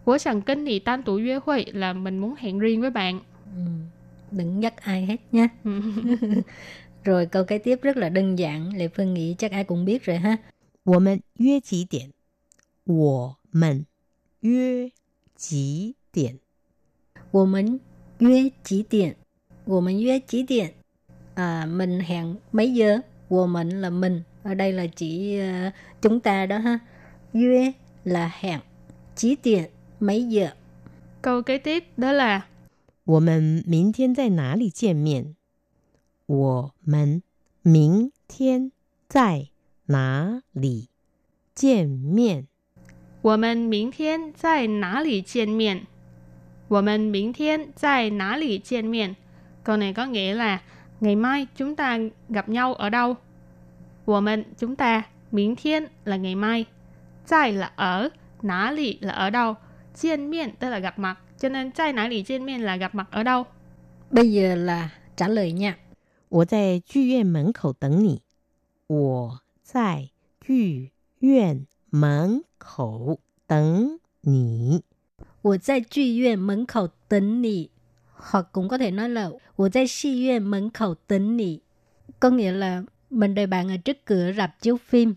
[0.05, 3.21] 我想跟你单独约会 là mình muốn hẹn riêng với bạn.
[3.57, 3.63] Ừ.
[4.31, 5.49] Đừng dắt ai hết nha.
[7.05, 10.05] Rồi câu kế tiếp rất là đơn giản, Lệ Phương nghĩ chắc ai cũng biết
[10.05, 10.39] rồi ha.
[10.85, 12.11] 我们约几点？
[12.85, 13.87] 我们
[14.41, 14.91] 约
[15.37, 16.39] 几点？
[17.31, 17.81] 我们
[18.19, 19.17] 约几点？
[19.67, 20.73] 我们约几点？
[21.35, 23.03] À, mình hẹn mấy giờ?
[23.29, 25.71] 我们 là mình, ở đây là chỉ ờ,
[26.03, 26.79] chúng ta đó ha.
[27.33, 27.73] Yue
[28.05, 28.61] là hẹn,
[29.15, 29.65] chỉ tiền
[30.01, 30.51] mấy giờ?
[31.23, 32.41] Câu kế tiếp đó là
[33.05, 35.35] 我们明天在哪里见面？
[36.27, 37.23] 我们
[37.63, 38.71] 明天
[39.09, 39.49] 在
[39.87, 40.89] 哪里
[41.55, 42.47] 见面？
[43.23, 45.87] 我们明天在哪里见面？
[46.69, 49.17] 我们明天在哪里见面?
[49.67, 50.61] Câu này có nghĩa là
[51.01, 53.17] ngày mai chúng ta gặp nhau ở đâu?
[54.05, 56.67] 我们 chúng ta, 明天 là ngày mai,
[57.25, 58.11] 在 là ở,
[58.43, 59.57] 哪里 là ở đâu,
[59.95, 63.47] 见面 tức là gặp mặt, cho nên 在哪里见面 là gặp mặt ở đâu.
[64.11, 65.77] Bây giờ là trả lời nha.
[66.29, 68.23] 我在剧院门口等你。
[68.87, 70.11] 我在
[70.41, 74.83] 剧院门口等你。
[75.43, 77.71] 我在剧院门口等你。
[78.17, 81.61] Hoặc cũng có thể nói là 我在戏院门口等你.
[82.21, 85.15] Có nghĩa là mình đợi bạn ở trước cửa rạp chiếu phim.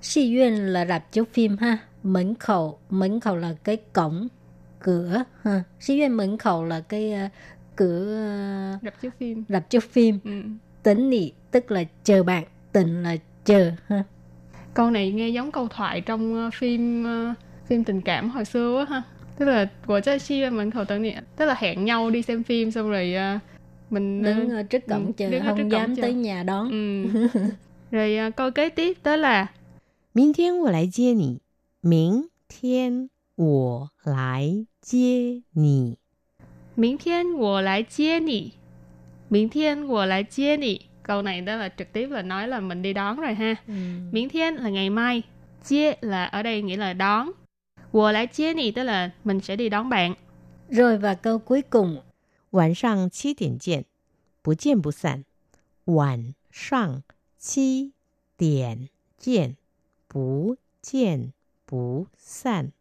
[0.00, 1.78] 戏院 là rạp chiếu phim ha.
[2.02, 4.28] Mẫn khẩu, mẫn khẩu là cái cổng,
[4.80, 7.30] cửa ha.戏院mẫn khẩu là cái uh,
[7.76, 9.44] cửa uh, rạp chiếu phim.
[9.48, 10.18] Rạp chiếu phim.
[10.24, 10.42] Ừ.
[10.82, 14.04] Tính nị tức là chờ bạn, tình là chờ ha.
[14.74, 18.78] Câu này nghe giống câu thoại trong uh, phim uh, phim tình cảm hồi xưa
[18.78, 19.02] á ha
[19.37, 22.09] tức là của chơi chi mình ra 门 khẩu tưởng niệm tức là hẹn nhau
[22.09, 23.41] đi xem phim xong rồi uh,
[23.91, 26.01] mình à, đứng ở trước cổng chờ đứng không dám chờ.
[26.01, 27.05] tới nhà đón ừ.
[27.91, 29.47] rồi uh, câu kế tiếp đó là
[30.13, 31.37] Minh thiên wo lai jie ni.
[31.83, 35.95] Minh thiên wo lai jie ni.
[36.75, 38.51] Minh thiên wo lai jie ni.
[39.29, 40.79] Minh thiên wo lai jie ni.
[41.03, 43.55] Câu này đó là trực tiếp là nói là mình đi đón rồi ha.
[43.67, 43.73] Ừ.
[44.11, 45.21] Miễn thiên là ngày mai.
[45.65, 47.31] Chia là ở đây nghĩa là đón.
[47.92, 50.14] 我来接你 tức là mình sẽ đi đón bạn.
[50.70, 52.02] Rồi và câu cuối cùng.
[52.50, 53.84] 晚上七点见，
[54.42, 55.24] 不见不散。
[55.84, 57.02] 晚上
[57.38, 57.92] 七
[58.36, 59.56] 点见，
[60.06, 61.32] 不见
[61.66, 62.72] 不散。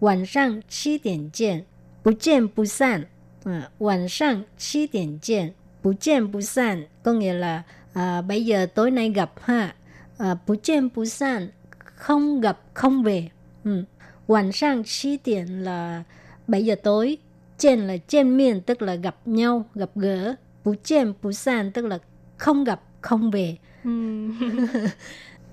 [0.00, 1.64] 晚上七点见，
[2.02, 3.06] 不见不散。
[3.44, 9.74] À, 晚上七点见，不见不散 có nghĩa là à, bây giờ tối nay gặp ha.
[10.18, 13.30] À, 不见不散 không gặp không về.
[13.64, 13.84] Ừ.
[14.26, 16.02] 晚上七点 là
[16.46, 17.18] 7 giờ tối.
[17.58, 20.34] Trên là trên miền tức là gặp nhau, gặp gỡ.
[20.64, 21.98] Bú trên bú san tức là
[22.36, 23.56] không gặp, không về.
[23.84, 23.90] Ừ.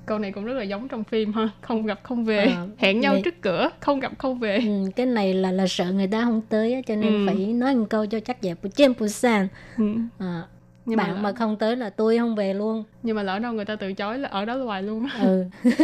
[0.06, 2.99] Câu này cũng rất là giống trong phim ha, không gặp không về, à, hẹn
[2.99, 3.21] nhau này...
[3.25, 4.58] trước cửa, không gặp không về.
[4.58, 7.28] Ừ, cái này là là sợ người ta không tới cho nên ừ.
[7.28, 8.56] phải nói một câu cho chắc vậy.
[8.63, 9.47] Bú trên bú san.
[9.78, 9.84] Ừ.
[10.17, 10.43] À,
[10.86, 11.21] nhưng bạn mà, lỡ...
[11.21, 12.84] mà không tới là tôi không về luôn.
[13.04, 15.08] Nhưng mà lỡ đâu người ta từ chối là ở đó hoài luôn.
[15.21, 15.45] Ừ.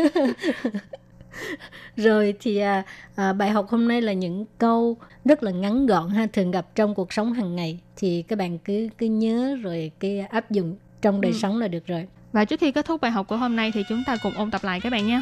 [1.96, 2.84] rồi thì à,
[3.16, 6.76] à, bài học hôm nay là những câu rất là ngắn gọn ha thường gặp
[6.76, 10.76] trong cuộc sống hàng ngày thì các bạn cứ cứ nhớ rồi cái áp dụng
[11.02, 11.38] trong đời ừ.
[11.38, 13.84] sống là được rồi và trước khi kết thúc bài học của hôm nay thì
[13.90, 15.22] chúng ta cùng ôn tập lại các bạn nhé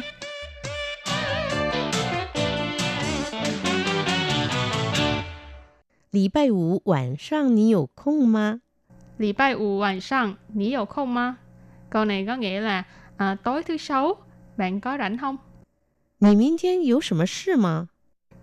[6.10, 8.60] 礼拜五晚上你有空吗？
[9.18, 11.38] 礼拜五晚上你有空吗？
[11.90, 12.84] Câu này có nghĩa là
[13.16, 14.14] à, tối thứ sáu
[14.56, 15.36] bạn có rảnh không?
[16.18, 17.88] 你明天有什么事吗？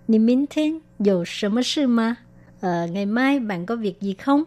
[0.06, 2.18] 你明天有什么事吗？
[2.62, 4.46] Ờ, ngày mai bạn có việc gì không?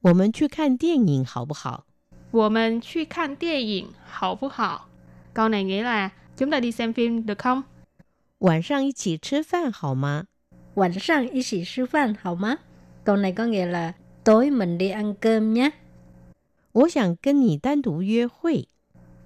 [0.00, 1.84] 我们去看电影好不好？
[2.32, 4.88] 我们去看电影好不好？
[5.34, 7.62] Câu này nghĩa là chúng ta đi xem phim được không?
[8.38, 10.24] 晚上一起吃饭好吗？
[10.74, 12.58] 晚上一起吃饭好吗？
[13.04, 13.92] Câu này có nghĩa là
[14.24, 15.70] tối mình đi ăn cơm nhé.
[16.72, 18.66] 我想跟你单独约会。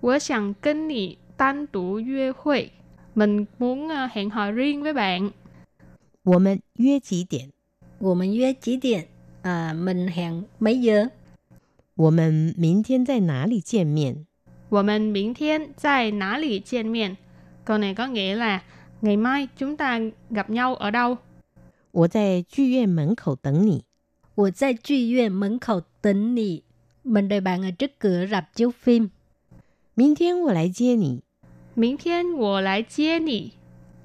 [0.01, 2.73] 我想跟你单独约会。
[3.15, 5.31] mình muốn ờ, hẹn hò riêng với bạn.
[6.25, 7.51] 我们约几点？
[7.99, 9.07] 我们约几点？
[9.43, 11.11] 啊，mình hẹn mấy giờ？
[11.95, 14.27] 我们明天在哪里见面？
[14.69, 17.17] 我们明天在哪里见面？
[17.65, 18.62] Câu này có nghĩa là
[19.01, 21.19] ngày mai chúng ta gặp nhau ở đâu?
[21.93, 23.85] 我在剧院门口等你。
[24.35, 26.62] 我在剧院门口等你。
[27.05, 29.09] Mình đợi bạn ở trước cửa rạp chiếu phim.
[29.95, 31.23] 明天我来接你。
[31.75, 33.53] 明天我来接你。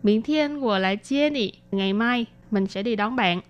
[0.01, 1.53] 明天我来接你。
[1.71, 3.41] Ngày mai mình sẽ đi đón bạn.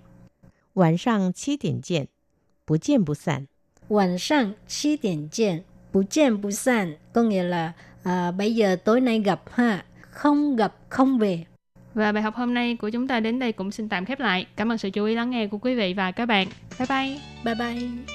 [0.74, 2.08] 晚上七点见，
[2.66, 3.48] 不见不散。
[3.90, 11.46] 晚上七点见，不见不散 có nghĩa là à, bây giờ tối nay gặp ha, không gặp không về.
[11.94, 14.46] Và bài học hôm nay của chúng ta đến đây cũng xin tạm khép lại.
[14.56, 16.48] Cảm ơn sự chú ý lắng nghe của quý vị và các bạn.
[16.80, 17.20] Bye bye.
[17.44, 18.15] Bye bye.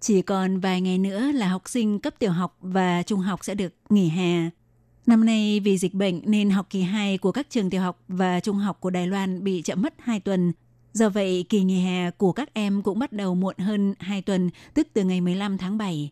[0.00, 3.54] chỉ còn vài ngày nữa là học sinh cấp tiểu học và trung học sẽ
[3.54, 4.50] được nghỉ hè.
[5.06, 8.40] Năm nay vì dịch bệnh nên học kỳ 2 của các trường tiểu học và
[8.40, 10.52] trung học của Đài Loan bị chậm mất 2 tuần.
[10.92, 14.50] Do vậy, kỳ nghỉ hè của các em cũng bắt đầu muộn hơn 2 tuần,
[14.74, 16.10] tức từ ngày 15 tháng 7.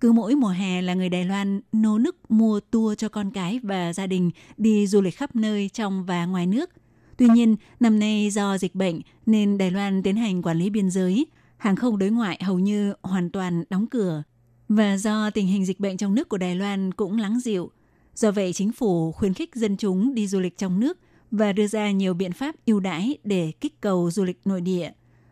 [0.00, 3.60] Cứ mỗi mùa hè là người Đài Loan nô nức mua tour cho con cái
[3.62, 6.70] và gia đình đi du lịch khắp nơi trong và ngoài nước.
[7.16, 10.90] Tuy nhiên, năm nay do dịch bệnh nên Đài Loan tiến hành quản lý biên
[10.90, 14.22] giới, hàng không đối ngoại hầu như hoàn toàn đóng cửa.
[14.68, 17.70] Và do tình hình dịch bệnh trong nước của Đài Loan cũng lắng dịu,
[18.14, 20.98] do vậy chính phủ khuyến khích dân chúng đi du lịch trong nước
[21.30, 24.90] và đưa ra nhiều biện pháp ưu đãi để kích cầu du lịch nội địa.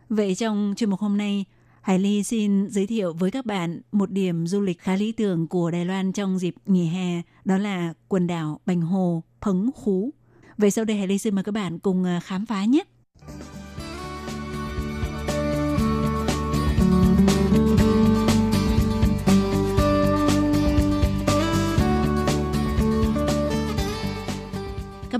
[0.09, 1.45] Vậy trong chuyên mục hôm nay,
[1.81, 5.47] Hải Ly xin giới thiệu với các bạn một điểm du lịch khá lý tưởng
[5.47, 10.13] của Đài Loan trong dịp nghỉ hè, đó là quần đảo Bành Hồ, Phấn Khú.
[10.57, 12.83] Vậy sau đây Hải Ly xin mời các bạn cùng à, khám phá nhé.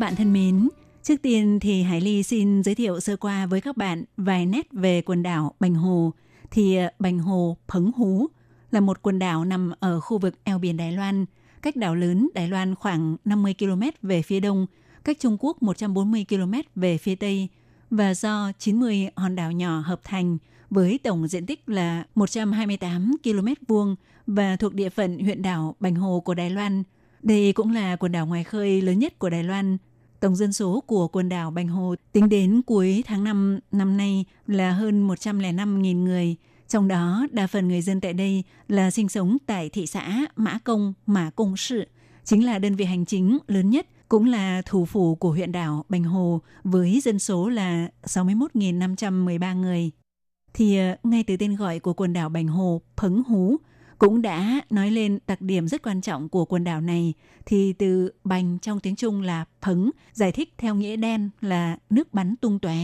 [0.04, 0.70] Bạn thân mến,
[1.04, 4.68] trước tiên thì Hải Ly xin giới thiệu sơ qua với các bạn vài nét
[4.72, 6.12] về quần đảo Bành Hồ.
[6.52, 8.28] Thì ờ, Bành Hồ Phấn Hú
[8.72, 11.26] là một quần đảo nằm ở khu vực eo biển Đài Loan,
[11.62, 14.66] cách đảo lớn Đài Loan khoảng 50 km về phía đông,
[15.04, 17.48] cách Trung Quốc 140 km về phía tây
[17.90, 20.38] và do 90 hòn đảo nhỏ hợp thành
[20.70, 23.96] với tổng diện tích là 128 km vuông
[24.28, 26.84] và thuộc địa phận huyện đảo Bành Hồ của Đài Loan.
[27.22, 29.78] Đây cũng là quần đảo ngoài khơi lớn nhất của Đài Loan.
[30.24, 34.26] Tổng dân số của quần đảo Bành Hồ tính đến cuối tháng 5 năm nay
[34.48, 36.36] là hơn 105.000 người.
[36.68, 40.60] Trong đó, đa phần người dân tại đây là sinh sống tại thị xã Mã
[40.64, 41.88] Công, Mã Công Sự,
[42.24, 45.86] chính là đơn vị hành chính lớn nhất, cũng là thủ phủ của huyện đảo
[45.90, 49.92] Bành Hồ với dân số là 61.513 người.
[50.54, 53.58] Thì ờ, ngay từ tên gọi của quần đảo Bành Hồ, Phấn Hú,
[54.04, 57.14] cũng đã nói lên đặc điểm rất quan trọng của quần đảo này.
[57.46, 62.14] Thì từ bành trong tiếng Trung là phấn, giải thích theo nghĩa đen là nước
[62.14, 62.78] bắn tung tóe.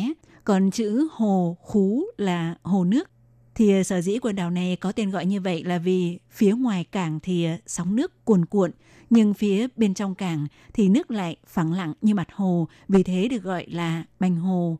[0.44, 3.10] Còn chữ hồ, khú là hồ nước.
[3.56, 6.84] Thì sở dĩ quần đảo này có tên gọi như vậy là vì phía ngoài
[6.84, 8.72] cảng thì sóng nước cuồn cuộn,
[9.10, 13.28] nhưng phía bên trong cảng thì nước lại phẳng lặng như mặt hồ, vì thế
[13.28, 14.78] được gọi là bành hồ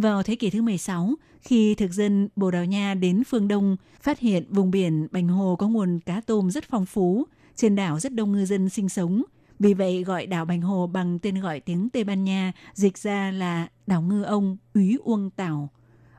[0.00, 4.18] vào thế kỷ thứ 16, khi thực dân Bồ Đào Nha đến phương Đông, phát
[4.18, 8.12] hiện vùng biển Bành Hồ có nguồn cá tôm rất phong phú, trên đảo rất
[8.14, 9.22] đông ngư dân sinh sống.
[9.58, 13.30] Vì vậy gọi đảo Bành Hồ bằng tên gọi tiếng Tây Ban Nha, dịch ra
[13.30, 15.70] là đảo ngư ông Úy Uông Tảo.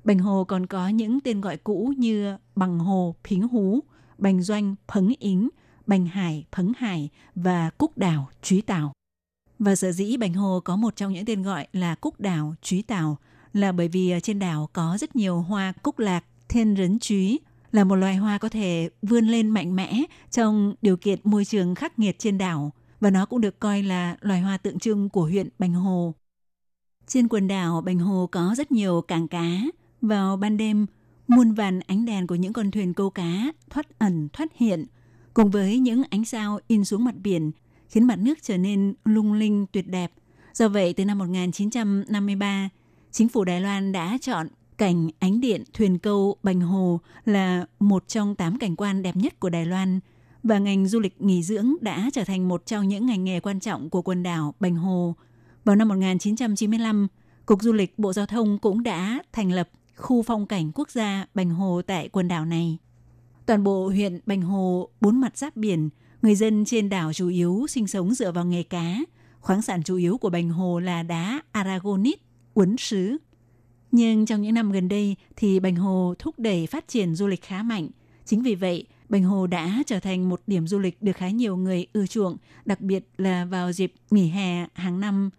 [0.03, 3.79] Bành Hồ còn có những tên gọi cũ như Bằng Hồ, Phính Hú,
[4.17, 5.49] Bành Doanh, Phấn Ính,
[5.87, 8.93] Bành Hải, Phấn Hải và Cúc Đảo, Chúy Tảo.
[9.59, 12.81] Và sở dĩ Bành Hồ có một trong những tên gọi là Cúc Đảo, Chúy
[12.81, 13.17] Tảo
[13.53, 17.39] là bởi vì ờ, trên đảo có rất nhiều hoa cúc lạc, thiên rấn chúy,
[17.71, 21.75] là một loài hoa có thể vươn lên mạnh mẽ trong điều kiện môi trường
[21.75, 25.23] khắc nghiệt trên đảo và nó cũng được coi là loài hoa tượng trưng của
[25.23, 26.13] huyện Bành Hồ.
[27.07, 29.61] Trên quần đảo Bành Hồ có rất nhiều cảng cá.
[30.01, 30.85] Vào ban đêm,
[31.27, 34.85] muôn vàn ánh đèn của những con thuyền câu cá thoát ẩn thoát hiện,
[35.33, 37.51] cùng với những ánh sao in xuống mặt biển,
[37.87, 40.11] khiến mặt nước trở nên lung linh tuyệt đẹp.
[40.53, 42.69] Do vậy, từ năm 1953,
[43.19, 44.47] chính phủ Đài Loan đã chọn
[44.77, 49.39] cảnh ánh điện thuyền câu Bành Hồ là một trong tám cảnh quan đẹp nhất
[49.39, 49.99] của Đài Loan
[50.43, 53.59] và ngành du lịch nghỉ dưỡng đã trở thành một trong những ngành nghề quan
[53.59, 55.15] trọng của quần đảo Bành Hồ.
[55.65, 57.07] Vào năm 1995,
[57.45, 61.25] Cục Du lịch Bộ Giao thông cũng đã thành lập khu phong cảnh quốc gia
[61.33, 62.77] Bành Hồ tại quần đảo này.
[63.45, 65.89] Toàn bộ huyện Bành Hồ bốn mặt giáp biển,
[66.21, 68.99] người dân trên đảo chủ yếu sinh sống dựa vào nghề cá.
[69.39, 72.28] Khoáng sản chủ yếu của Bành Hồ là đá aragonite,
[72.59, 73.17] uốn sứ.
[73.91, 77.41] Nhưng trong những năm gần đây thì Bành Hồ thúc đẩy phát triển du lịch
[77.41, 77.89] khá mạnh.
[78.25, 81.57] Chính vì vậy, Bành Hồ đã trở thành một điểm du lịch được khá nhiều
[81.57, 85.29] người ưa chuộng, đặc biệt là vào dịp nghỉ hè hàng năm.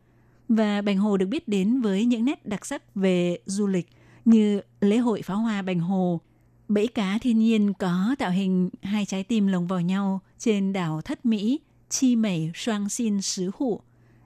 [0.49, 3.89] Và Bành Hồ được biết đến với những nét đặc sắc về du lịch
[4.25, 6.21] như lễ hội pháo hoa Bành Hồ,
[6.69, 11.01] bẫy cá thiên nhiên có tạo hình hai trái tim lồng vào nhau trên đảo
[11.01, 13.81] Thất Mỹ, Chi Mẩy Xoang Xin Sứ Hụ,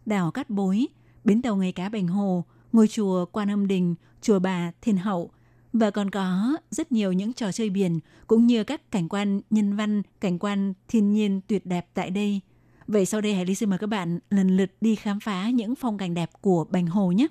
[0.07, 0.87] đảo Cát Bối,
[1.25, 2.45] bến tàu nghề cá Bành Hồ,
[2.75, 5.31] ngôi chùa Quan Âm Đình, chùa Bà Thiên Hậu
[5.73, 9.77] và còn có rất nhiều những trò chơi biển cũng như các cảnh quan nhân
[9.77, 12.41] văn, cảnh quan thiên nhiên tuyệt đẹp tại đây.
[12.87, 15.75] Vậy sau đây Hải Ly xin mời các bạn lần lượt đi khám phá những
[15.75, 17.27] phong cảnh đẹp của Bành Hồ nhé.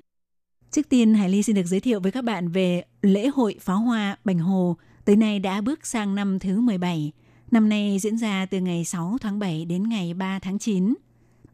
[0.72, 3.78] Trước tiên Hải Ly xin được giới thiệu với các bạn về lễ hội pháo
[3.78, 7.12] hoa Bành Hồ tới nay đã bước sang năm thứ 17.
[7.52, 10.94] Năm nay diễn ra từ ngày 6 tháng 7 đến ngày 3 tháng 9.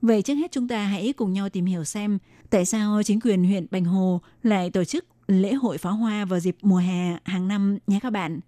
[0.02, 2.20] Vậy trước hết chúng ta hãy cùng nhau tìm hiểu xem
[2.50, 6.39] tại sao chính quyền huyện Bành Hồ lại tổ chức lễ hội pháo hoa vào
[6.39, 8.39] dịp mùa hè hàng năm nhé các bạn.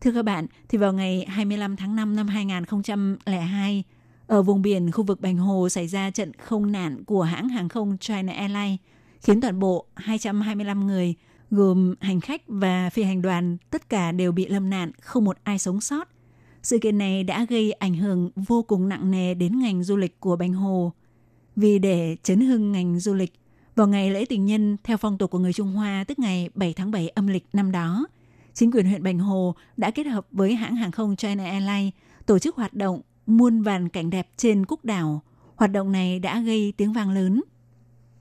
[0.00, 3.84] Thưa các bạn, thì vào ngày 25 tháng 5 năm 2002,
[4.26, 7.68] ở vùng biển khu vực Bành Hồ xảy ra trận không nạn của hãng hàng
[7.68, 8.78] không China Airlines,
[9.22, 11.14] khiến toàn bộ 225 người,
[11.50, 15.36] gồm hành khách và phi hành đoàn, tất cả đều bị lâm nạn, không một
[15.42, 16.08] ai sống sót.
[16.66, 20.20] Sự kiện này đã gây ảnh hưởng vô cùng nặng nề đến ngành du lịch
[20.20, 20.92] của Bành Hồ.
[21.56, 23.32] Vì để chấn hưng ngành du lịch,
[23.74, 26.72] vào ngày lễ tình nhân theo phong tục của người Trung Hoa tức ngày 7
[26.72, 28.06] tháng 7 âm lịch năm đó,
[28.54, 31.92] chính quyền huyện Bành Hồ đã kết hợp với hãng hàng không China Airlines
[32.26, 35.22] tổ chức hoạt động muôn vàn cảnh đẹp trên quốc đảo.
[35.56, 37.42] Hoạt động này đã gây tiếng vang lớn.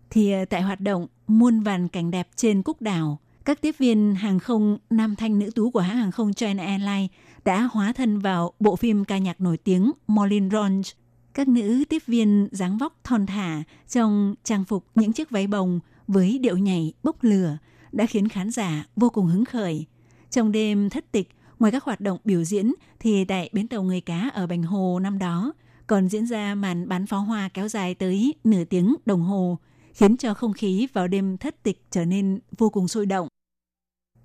[0.09, 4.15] Thì ờ, tại hoạt động muôn vàn cảnh đẹp trên quốc đảo, các tiếp viên
[4.15, 7.11] hàng không nam thanh nữ tú của hãng hàng không China Airlines
[7.45, 10.89] đã hóa thân vào bộ phim ca nhạc nổi tiếng Molin Rouge.
[11.33, 15.79] Các nữ tiếp viên dáng vóc thon thả trong trang phục những chiếc váy bồng
[16.07, 17.57] với điệu nhảy bốc lửa
[17.91, 19.85] đã khiến khán giả vô cùng hứng khởi.
[20.31, 21.29] Trong đêm thất tịch,
[21.59, 24.99] ngoài các hoạt động biểu diễn thì tại bến tàu người cá ở Bành Hồ
[24.99, 25.53] năm đó
[25.87, 29.57] còn diễn ra màn bắn pháo hoa kéo dài tới nửa tiếng đồng hồ,
[29.93, 33.27] khiến cho không khí vào đêm thất tịch trở nên vô cùng sôi động.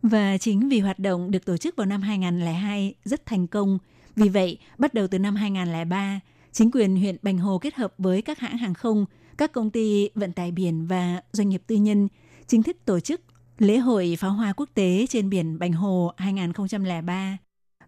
[0.03, 3.79] Và chính vì hoạt động được tổ chức vào năm 2002 rất thành công,
[4.17, 6.21] vì vậy bắt đầu từ năm 2003,
[6.53, 9.05] chính quyền huyện Bành Hồ kết hợp với các hãng hàng không,
[9.39, 12.09] các công ty vận tải biển và doanh nghiệp tư nhân
[12.47, 13.21] chính thức tổ chức
[13.59, 17.39] lễ hội pháo hoa quốc tế trên biển Bành Hồ 2003.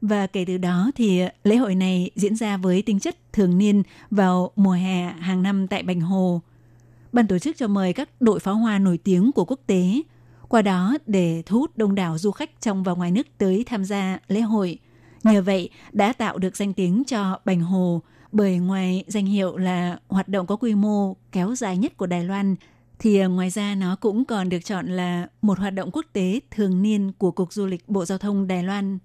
[0.00, 3.82] Và kể từ đó thì lễ hội này diễn ra với tính chất thường niên
[4.10, 6.40] vào mùa hè hàng năm tại Bành Hồ.
[7.12, 10.02] Ban tổ chức cho mời các đội pháo hoa nổi tiếng của quốc tế,
[10.53, 13.84] qua đó để thu hút đông đảo du khách trong và ngoài nước tới tham
[13.84, 14.78] gia lễ hội.
[15.22, 19.98] Nhờ vậy đã tạo được danh tiếng cho Bành Hồ bởi ngoài danh hiệu là
[20.09, 22.57] hoạt động có quy mô kéo dài nhất của Đài Loan
[22.98, 26.40] thì ờ, ngoài ra nó cũng còn được chọn là một hoạt động quốc tế
[26.50, 28.98] thường niên của Cục Du lịch Bộ Giao thông Đài Loan.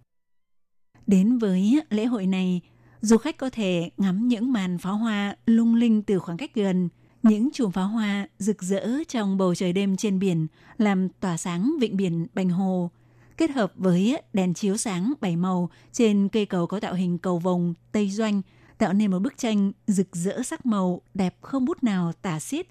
[1.08, 2.62] Đến với lễ hội này,
[3.02, 6.90] du khách có thể ngắm những màn pháo hoa lung linh từ khoảng cách gần,
[7.30, 10.48] những chùm pháo hoa rực rỡ trong bầu trời đêm trên biển
[10.78, 12.92] làm tỏa sáng vịnh biển Bành Hồ,
[13.38, 17.40] kết hợp với đèn chiếu sáng bảy màu trên cây cầu có tạo hình cầu
[17.40, 18.42] vồng Tây Doanh,
[18.78, 22.68] tạo nên một bức tranh rực rỡ sắc màu đẹp không bút nào tả xiết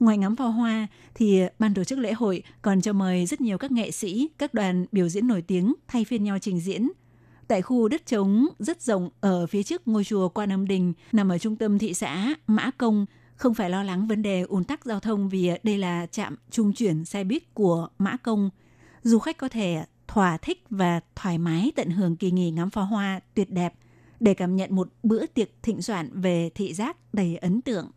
[0.00, 3.58] Ngoài ngắm pháo hoa thì ban tổ chức lễ hội còn cho mời rất nhiều
[3.58, 6.88] các nghệ sĩ, các đoàn biểu diễn nổi tiếng thay phiên nhau trình diễn.
[7.48, 11.28] Tại khu đất trống rất rộng ở phía trước ngôi chùa Quan Âm Đình nằm
[11.28, 14.84] ở trung tâm thị xã Mã Công, không phải lo lắng vấn đề ùn tắc
[14.84, 18.50] giao thông vì à, đây là trạm trung chuyển xe buýt của Mã Công.
[19.02, 22.84] Du khách có thể thỏa thích và thoải mái tận hưởng kỳ nghỉ ngắm pháo
[22.84, 23.74] hoa tuyệt đẹp
[24.20, 27.90] để cảm nhận một bữa tiệc thịnh soạn về thị giác đầy ấn tượng.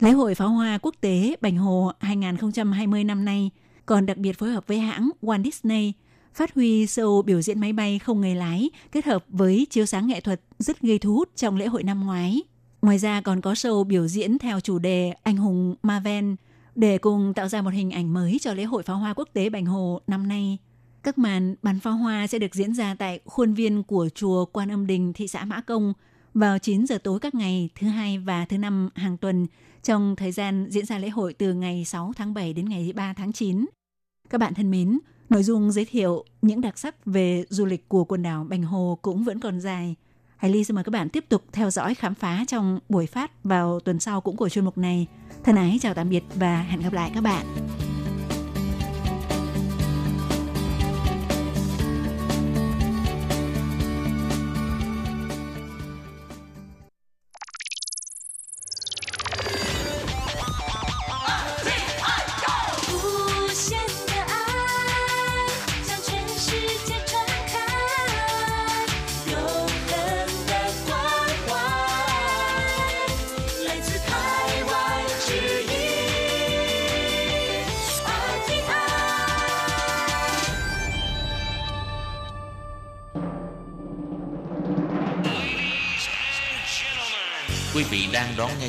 [0.00, 3.50] Lễ hội pháo hoa quốc tế Bành Hồ 2020 năm nay
[3.86, 5.92] còn đặc biệt phối hợp với hãng Walt Disney
[6.34, 10.06] phát huy show biểu diễn máy bay không người lái kết hợp với chiếu sáng
[10.06, 12.42] nghệ thuật rất gây thu hút trong lễ hội năm ngoái.
[12.84, 16.24] Ngoài ra còn có show biểu diễn theo chủ đề Anh hùng Marvel
[16.74, 19.50] để cùng tạo ra một hình ảnh mới cho lễ hội pháo hoa quốc tế
[19.50, 20.58] Bành Hồ năm nay.
[21.02, 24.68] Các màn bắn pháo hoa sẽ được diễn ra tại khuôn viên của chùa Quan
[24.70, 25.92] Âm Đình, thị xã Mã Công
[26.34, 29.46] vào 9 giờ tối các ngày thứ hai và thứ năm hàng tuần
[29.82, 33.12] trong thời gian diễn ra lễ hội từ ngày 6 tháng 7 đến ngày 3
[33.12, 33.66] tháng 9.
[34.30, 38.04] Các bạn thân mến, nội dung giới thiệu những đặc sắc về du lịch của
[38.04, 39.94] quần đảo Bành Hồ cũng vẫn còn dài.
[40.44, 43.44] Hải Ly xin mời các bạn tiếp tục theo dõi khám phá trong buổi phát
[43.44, 45.06] vào tuần sau cũng của chuyên mục này.
[45.44, 47.46] Thân ái chào tạm biệt và hẹn gặp lại các bạn.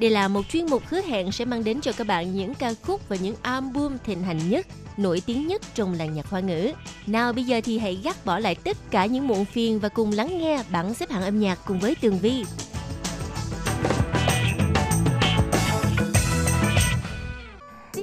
[0.00, 2.74] Đây là một chuyên mục hứa hẹn sẽ mang đến cho các bạn những ca
[2.82, 6.72] khúc và những album thịnh hành nhất, nổi tiếng nhất trong làng nhạc hoa ngữ.
[7.06, 10.12] Nào bây giờ thì hãy gác bỏ lại tất cả những muộn phiền và cùng
[10.12, 12.44] lắng nghe bảng xếp hạng âm nhạc cùng với Tường Vi.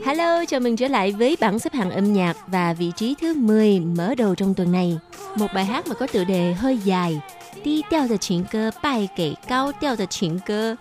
[0.06, 3.34] Hello, chào mừng trở lại với bảng xếp hạng âm nhạc và vị trí thứ
[3.34, 4.98] 10 mở đầu trong tuần này.
[5.36, 7.20] Một bài hát mà có tựa đề hơi dài,
[7.64, 10.76] Đi theo the chuyện cơ bài kể cao tiêu de chuyện cơ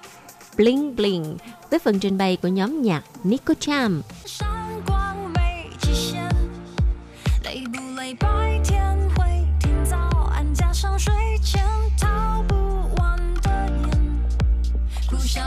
[0.57, 1.36] Bling Bling
[1.70, 4.02] với phần trình bày của nhóm nhạc Nico Cham.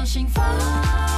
[0.10, 1.09] 闪光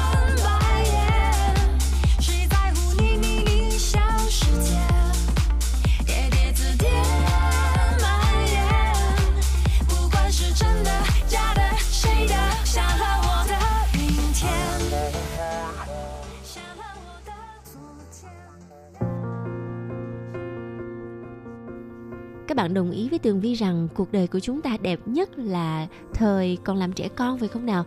[22.51, 25.39] Các bạn đồng ý với Tường Vi rằng cuộc đời của chúng ta đẹp nhất
[25.39, 27.85] là thời còn làm trẻ con phải không nào?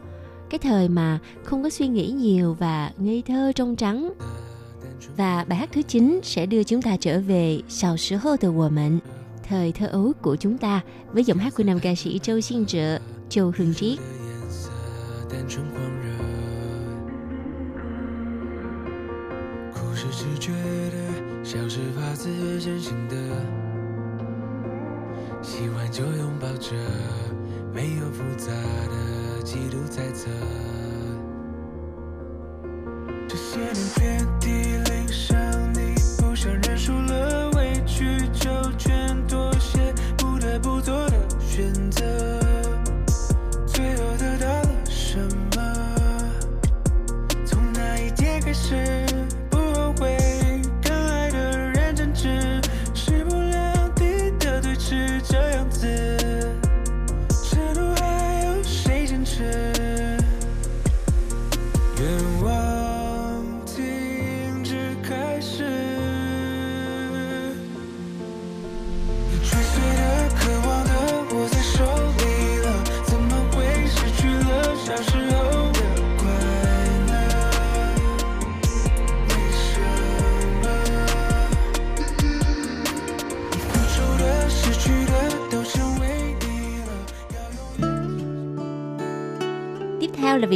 [0.50, 4.14] Cái thời mà không có suy nghĩ nhiều và ngây thơ trong trắng.
[5.18, 8.52] Và bài hát thứ 9 sẽ đưa chúng ta trở về Sào sứ hô từ
[8.52, 9.00] của mình,
[9.50, 10.82] thời thơ ấu của chúng ta
[11.14, 13.00] với giọng hát của nam ca sĩ Châu Xin Trợ,
[13.30, 14.00] Châu Hương Triết.
[14.00, 14.70] 颜色
[15.30, 16.08] 单纯狂热，
[19.74, 20.96] 哭是直觉的，
[21.44, 23.16] 笑是发自真心的，
[25.45, 26.75] 喜欢就拥抱着，
[27.73, 30.31] 没有复杂的嫉妒猜测。
[33.29, 34.49] 这些年遍体
[34.91, 35.37] 鳞伤，
[35.75, 38.51] 你不想认输了，委曲求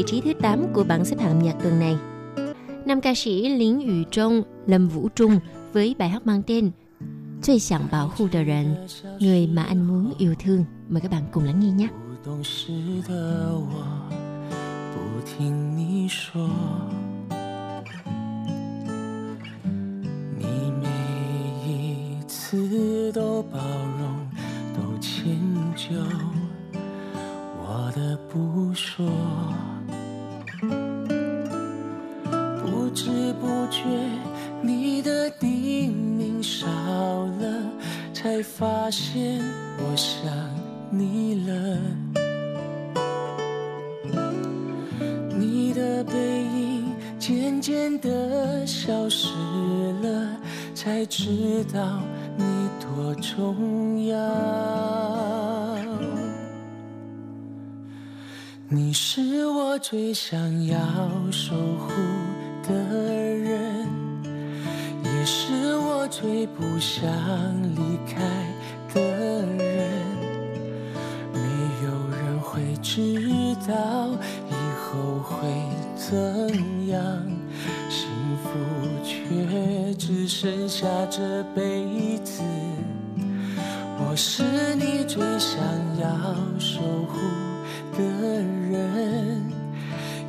[0.08, 1.98] trí thứ 8 của bảng xếp hạng nhạc tuần này.
[2.86, 5.40] Nam ca sĩ Lý Ủy Trung, Lâm Vũ Trung
[5.74, 6.72] với bài hát mang tên
[7.42, 8.88] 最想保护的人,
[9.20, 10.66] người mà anh muốn yêu thương.
[10.90, 11.88] Mời các bạn cùng lắng nghe nhé.
[12.08, 12.72] 不懂事
[13.08, 13.14] 的
[13.52, 13.84] 我，
[14.94, 16.50] 不听你说，
[20.40, 20.46] 你
[20.82, 20.88] 每
[21.68, 23.60] 一次都包
[24.00, 24.30] 容，
[24.74, 25.38] 都迁
[25.76, 25.98] 就
[27.60, 29.06] 我的不说，
[51.73, 52.01] 到
[52.37, 52.45] 你
[52.81, 54.17] 多重要。
[58.71, 60.77] 你是我最想要
[61.31, 61.91] 守护
[62.63, 63.87] 的人，
[65.05, 67.09] 也是我最不想
[67.75, 68.21] 离开
[68.93, 69.01] 的
[69.57, 69.91] 人。
[71.33, 71.41] 没
[71.83, 73.17] 有人会知
[73.67, 74.11] 道
[74.49, 75.49] 以后会
[75.97, 77.01] 怎样，
[77.89, 78.11] 幸
[78.43, 78.49] 福
[79.03, 81.21] 却只剩下这
[81.55, 82.43] 辈子。
[83.99, 84.43] 我是
[84.77, 85.61] 你最想
[86.01, 86.09] 要
[86.59, 87.19] 守护
[87.93, 89.53] 的人，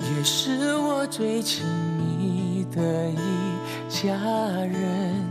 [0.01, 1.65] 也是我最亲
[1.97, 3.15] 密的一
[3.87, 4.11] 家
[4.65, 5.23] 人。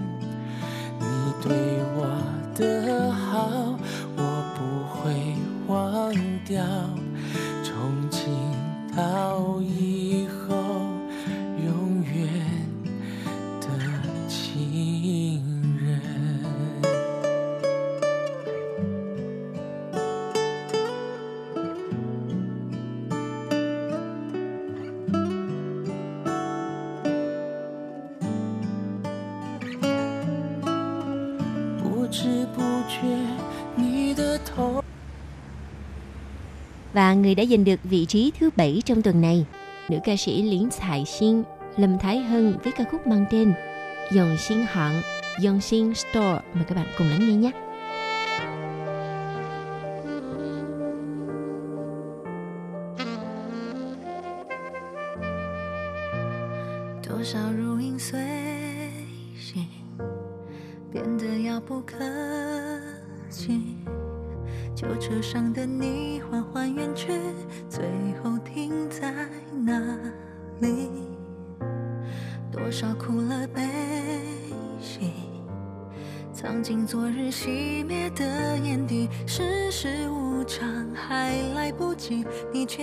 [0.99, 1.07] 你
[1.43, 1.55] 对
[1.95, 2.09] 我
[2.55, 3.77] 的好，
[4.17, 4.23] 我
[4.57, 5.37] 不会
[5.67, 6.11] 忘
[6.47, 6.65] 掉，
[7.63, 8.23] 从今
[8.97, 9.98] 到以
[37.09, 39.45] Và người đã giành được vị trí thứ bảy trong tuần này,
[39.89, 41.43] nữ ca sĩ Liễn 彩 Xin,
[41.77, 43.53] Lâm Thái Hân với ca khúc mang tên
[44.13, 45.03] Dòng Xin Hạng,
[45.41, 46.41] Dòng Xin Store.
[46.55, 47.68] Mời các bạn cùng lắng nghe nhé.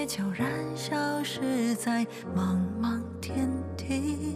[0.06, 4.36] 悄然消失在茫茫天地。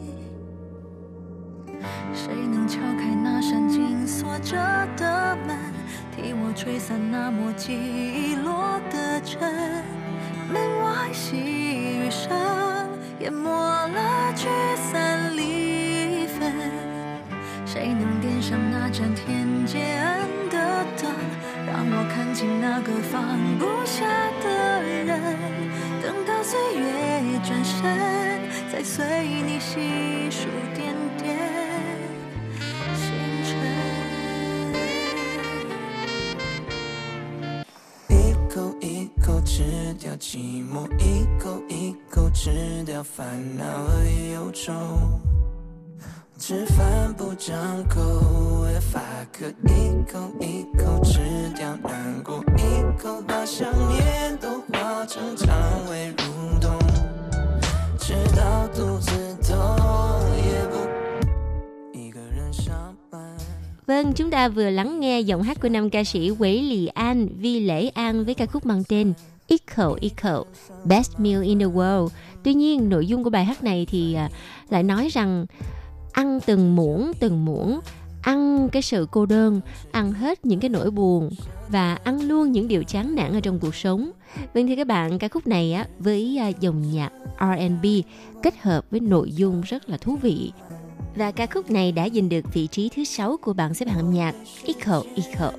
[2.14, 4.58] 谁能敲开那扇紧锁着
[4.98, 5.58] 的门，
[6.16, 9.40] 替我吹散那抹记忆落的尘？
[10.52, 12.32] 门外细雨声
[13.20, 14.48] 淹没了聚
[14.92, 16.52] 散离分。
[17.66, 21.14] 谁能点上那盏天阶暗的灯，
[21.68, 24.06] 让我看清那个放不下
[29.00, 29.06] 随
[29.44, 31.26] 你细数点点
[32.94, 33.06] 星
[33.46, 33.50] 辰。
[38.10, 38.14] 一
[38.54, 39.64] 口一口吃
[39.98, 43.26] 掉寂寞，一口一口吃掉烦
[43.56, 44.74] 恼和忧愁。
[46.38, 47.56] 吃饭不张
[47.88, 48.02] 口
[48.68, 50.46] ，If I could 一口一
[64.16, 67.60] Chúng ta vừa lắng nghe giọng hát của nam ca sĩ Quế Lì An, Vi
[67.60, 69.14] Lễ An với ca khúc mang tên
[69.48, 70.44] Echo Echo,
[70.86, 72.08] Best Meal in the World.
[72.44, 74.30] Tuy nhiên, nội dung của bài hát này thì à,
[74.70, 75.46] lại nói rằng
[76.12, 77.80] ăn từng muỗng, từng muỗng,
[78.22, 81.30] ăn cái sự cô đơn, ăn hết những cái nỗi buồn
[81.70, 84.12] và ăn luôn những điều chán nản ở trong cuộc sống.
[84.54, 87.86] Vâng thưa các bạn, ca khúc này á với à, dòng nhạc R&B
[88.44, 90.52] kết hợp với nội dung rất là thú vị
[91.16, 93.98] và ca khúc này đã giành được vị trí thứ sáu của bảng xếp hạng
[93.98, 94.36] âm nhạc
[94.66, 95.52] Echo Echo.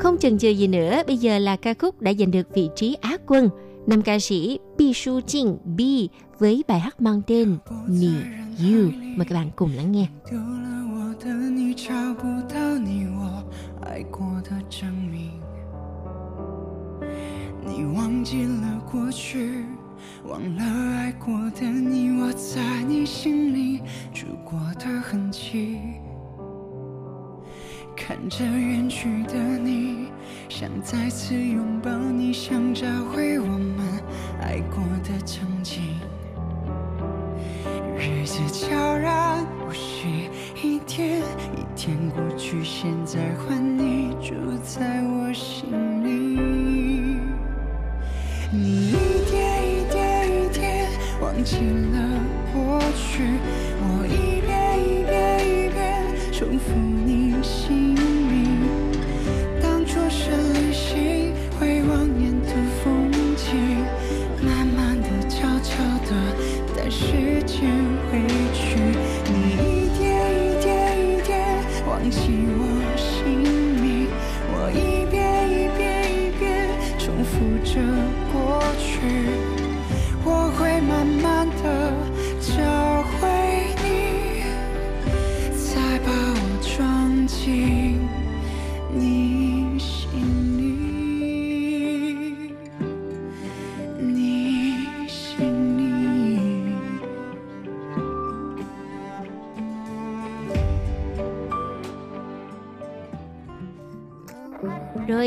[0.00, 2.96] Không chần chừ gì nữa, bây giờ là ca khúc đã giành được vị trí
[3.00, 3.48] Á quân
[3.87, 6.09] Nam ca sĩ Bi Su Jin Bi
[6.39, 7.57] với bài hát mang tên
[7.87, 8.07] Me
[8.59, 8.91] You.
[9.15, 10.07] Mời các bạn cùng lắng nghe.
[10.29, 12.23] 丢了我的你，找不
[12.53, 13.43] 到你我
[13.81, 15.31] 爱过的证明。
[17.65, 19.65] 你忘记了过去，
[20.23, 20.63] 忘了
[20.97, 23.79] 爱过的你，我在你心里
[24.13, 25.77] 住过的痕迹。
[27.96, 30.08] 看着远去的你，
[30.48, 33.86] 想再次拥抱你，想找回我们
[34.40, 35.82] 爱过的曾经。
[37.96, 40.28] 日子悄然无息，
[40.62, 41.20] 一天
[41.56, 44.34] 一天过去，现在换你住
[44.64, 45.70] 在我心
[46.02, 46.10] 里。
[48.50, 48.94] 你一
[49.30, 50.88] 点一点一点
[51.20, 51.96] 忘记了
[52.52, 53.22] 过去，
[53.80, 55.80] 我一遍一遍一遍
[56.32, 56.74] 重复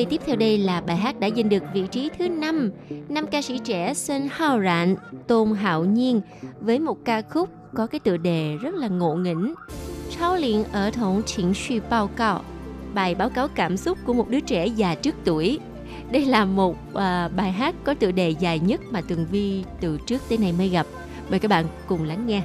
[0.09, 2.71] Tiếp theo đây là bài hát đã giành được vị trí thứ 5.
[3.09, 4.95] năm ca sĩ trẻ Sơn Hào Rạn,
[5.27, 6.21] Tôn Hạo Nhiên
[6.59, 9.53] với một ca khúc có cái tựa đề rất là ngộ nghĩnh.
[10.19, 12.41] Trao liền ở thống chính suy báo cáo,
[12.93, 15.59] bài báo cáo cảm xúc của một đứa trẻ già trước tuổi.
[16.11, 19.97] Đây là một à, bài hát có tựa đề dài nhất mà Tường Vi từ
[20.07, 20.85] trước tới nay mới gặp.
[21.29, 22.41] Mời các bạn cùng lắng nghe.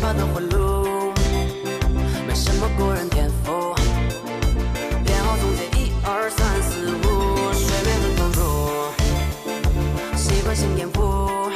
[0.00, 1.12] 奇葩的回路，
[2.26, 3.74] 没什么过人天赋，
[5.04, 8.40] 编号总结一二三四五，睡眠很投入，
[10.16, 11.52] 习惯性颠覆，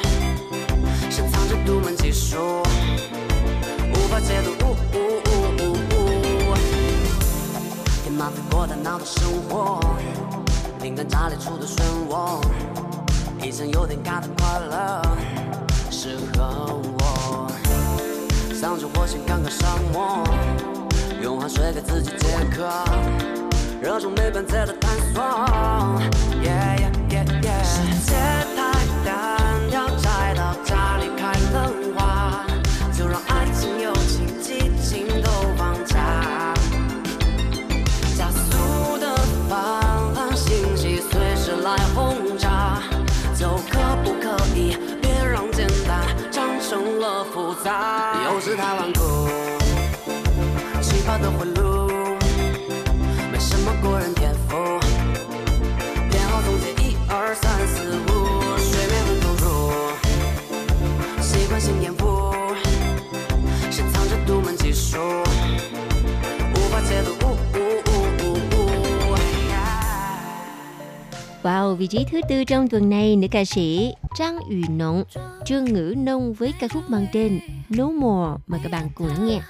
[1.09, 2.37] 深藏着独门技术，
[3.95, 4.51] 无法解读。
[4.61, 4.99] 呜呜
[5.33, 5.73] 呜呜
[6.53, 6.55] 呜
[8.03, 9.81] 天马飞过大脑的生活，
[10.83, 11.81] 灵感炸裂出的漩
[12.11, 12.43] 涡，
[13.43, 15.01] 一阵有点尬的快乐，
[15.91, 16.94] 适合。
[18.65, 20.25] 上去火星看看沙漠，
[21.23, 22.67] 用汗水给自己解渴，
[23.83, 25.23] 热衷没边界的探索。
[26.43, 27.04] Yeah yeah yeah yeah，
[47.04, 48.24] 了复杂？
[48.26, 49.28] 有时太顽固，
[50.82, 51.90] 奇葩的回路，
[53.32, 54.80] 没什么过人天赋，
[56.10, 58.10] 编号总结一二三四五，
[58.58, 59.48] 睡眠很投入，
[61.22, 62.34] 习惯性颠覆，
[63.72, 64.98] 深藏着独门技术。
[66.56, 67.10] 无法解读。
[67.20, 68.60] 呜呜呜呜呜
[71.42, 75.05] Wow, vị trí thứ tư trong tuần này nữ ca sĩ Trang Ủy Nông,
[75.45, 78.43] Trương Ngữ Nông với ca khúc mang tên No More.
[78.47, 79.41] Mời các bạn cùng lắng nghe.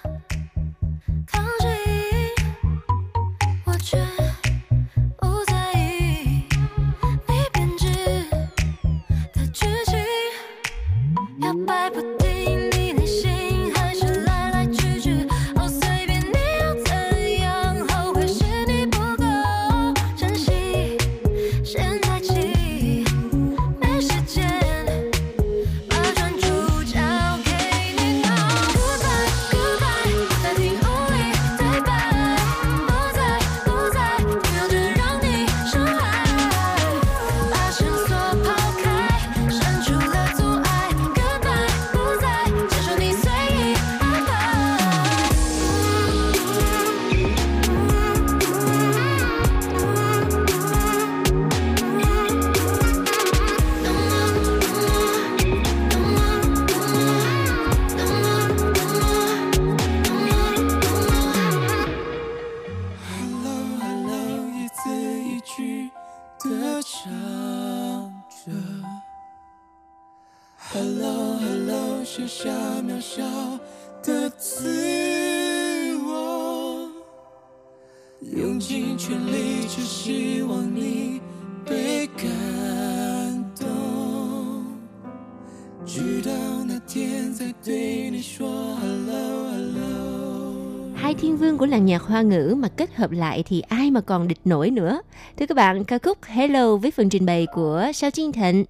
[91.84, 94.27] thiên vương của làng nhạc hoa ngữ mà kết hợp lại thì ai mà còn
[94.27, 95.01] địch nổi nữa.
[95.38, 98.65] Thưa các bạn, ca khúc Hello với phần trình bày của Sao Chiên Thịnh,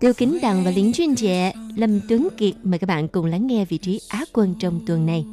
[0.00, 3.46] Tiêu Kính Đằng và Liên Chuyên Trẻ, Lâm Tuấn Kiệt mời các bạn cùng lắng
[3.46, 5.24] nghe vị trí Á quân trong tuần này.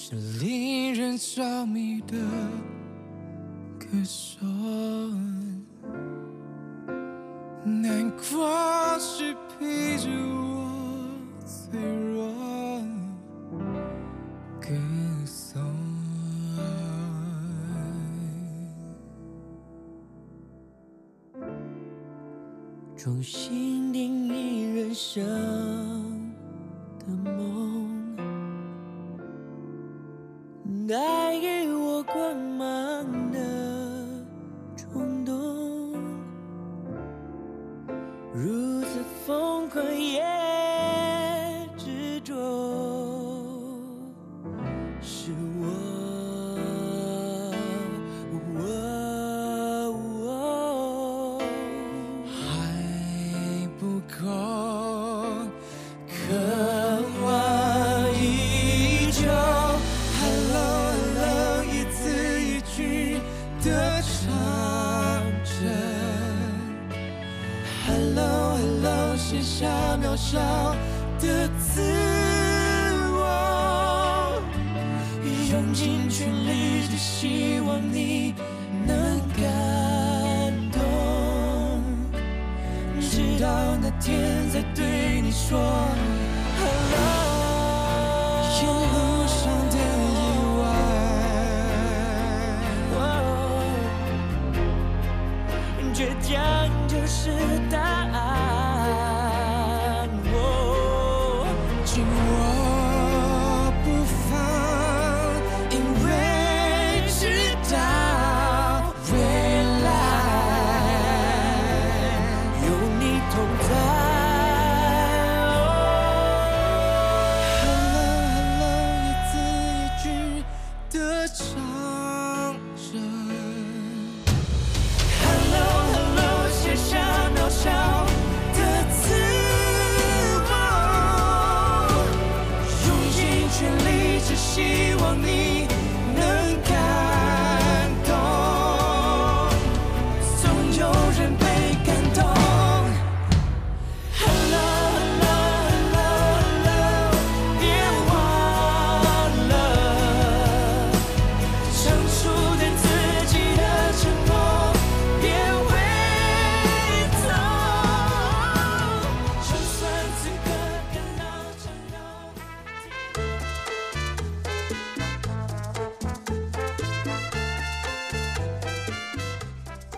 [0.00, 2.16] 这令人着迷的
[3.80, 4.38] 歌颂，
[7.64, 10.51] 难过是陪着我
[23.03, 25.21] 重新定义人生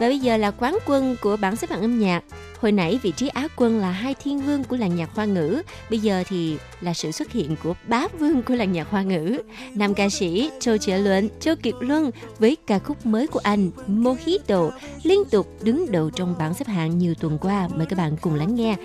[0.06, 2.24] Và bây giờ là quán quân của bảng xếp hạng âm nhạc.
[2.62, 5.62] Hồi nãy vị trí Á quân là hai thiên vương của làng nhạc hoa ngữ.
[5.90, 9.42] Bây giờ thì là sự xuất hiện của bá vương của làng nhạc hoa ngữ.
[9.74, 13.72] Nam ca sĩ Châu Triệu Luận, Châu Kiệt Luân với ca khúc mới của anh
[13.88, 14.72] Mojito
[15.04, 17.70] liên tục đứng đầu trong bảng xếp hạng nhiều tuần qua.
[17.76, 18.76] Mời các bạn cùng lắng nghe.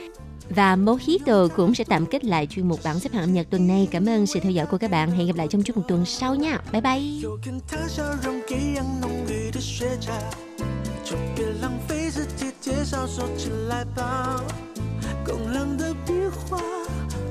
[0.48, 3.66] Và Mojito cũng sẽ tạm kết lại chuyên mục bảng xếp hạng âm nhạc tuần
[3.66, 3.88] này.
[3.90, 5.10] Cảm ơn sự theo dõi của các bạn.
[5.10, 6.60] Hẹn gặp lại trong chương trình tuần sau nha.
[6.72, 7.00] Bye bye.
[12.60, 14.38] 介绍，说起来吧。
[15.24, 16.58] 工人的笔画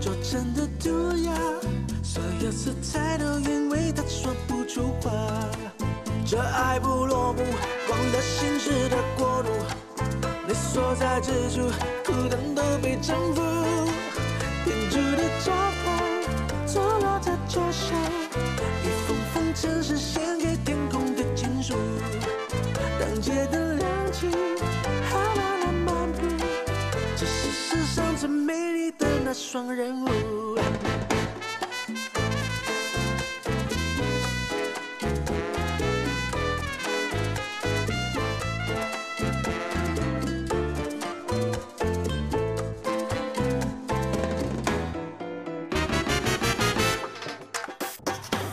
[0.02, 1.32] 做成的涂鸦，
[2.02, 5.12] 所有色彩都因为他说不出话。
[6.26, 7.44] 这爱不落幕，
[7.90, 9.50] 忘了心事的国度，
[10.48, 11.62] 你所在之处，
[12.06, 13.42] 孤单都被征服。
[14.66, 15.52] 编织的招
[15.84, 17.96] 牌，坐落在脚下。
[18.84, 21.76] 一封封城市献给天空的情书，
[23.00, 24.28] 当街的亮起，
[28.20, 30.60] 最美丽的那双人舞。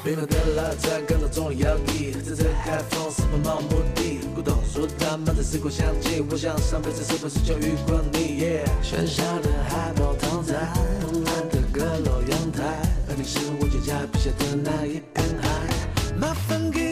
[0.04, 4.20] 冰冷的拉赞感到中了摇曳，这次海风是否漫无目的？
[4.34, 12.62] 古董书摊满载时光香气，我想上辈子是不是就遇过你喧嚣的海报躺在慵懒的阁楼阳台，
[13.08, 15.48] 而你是我脚下笔下的那一片海。
[16.16, 16.85] 麻烦给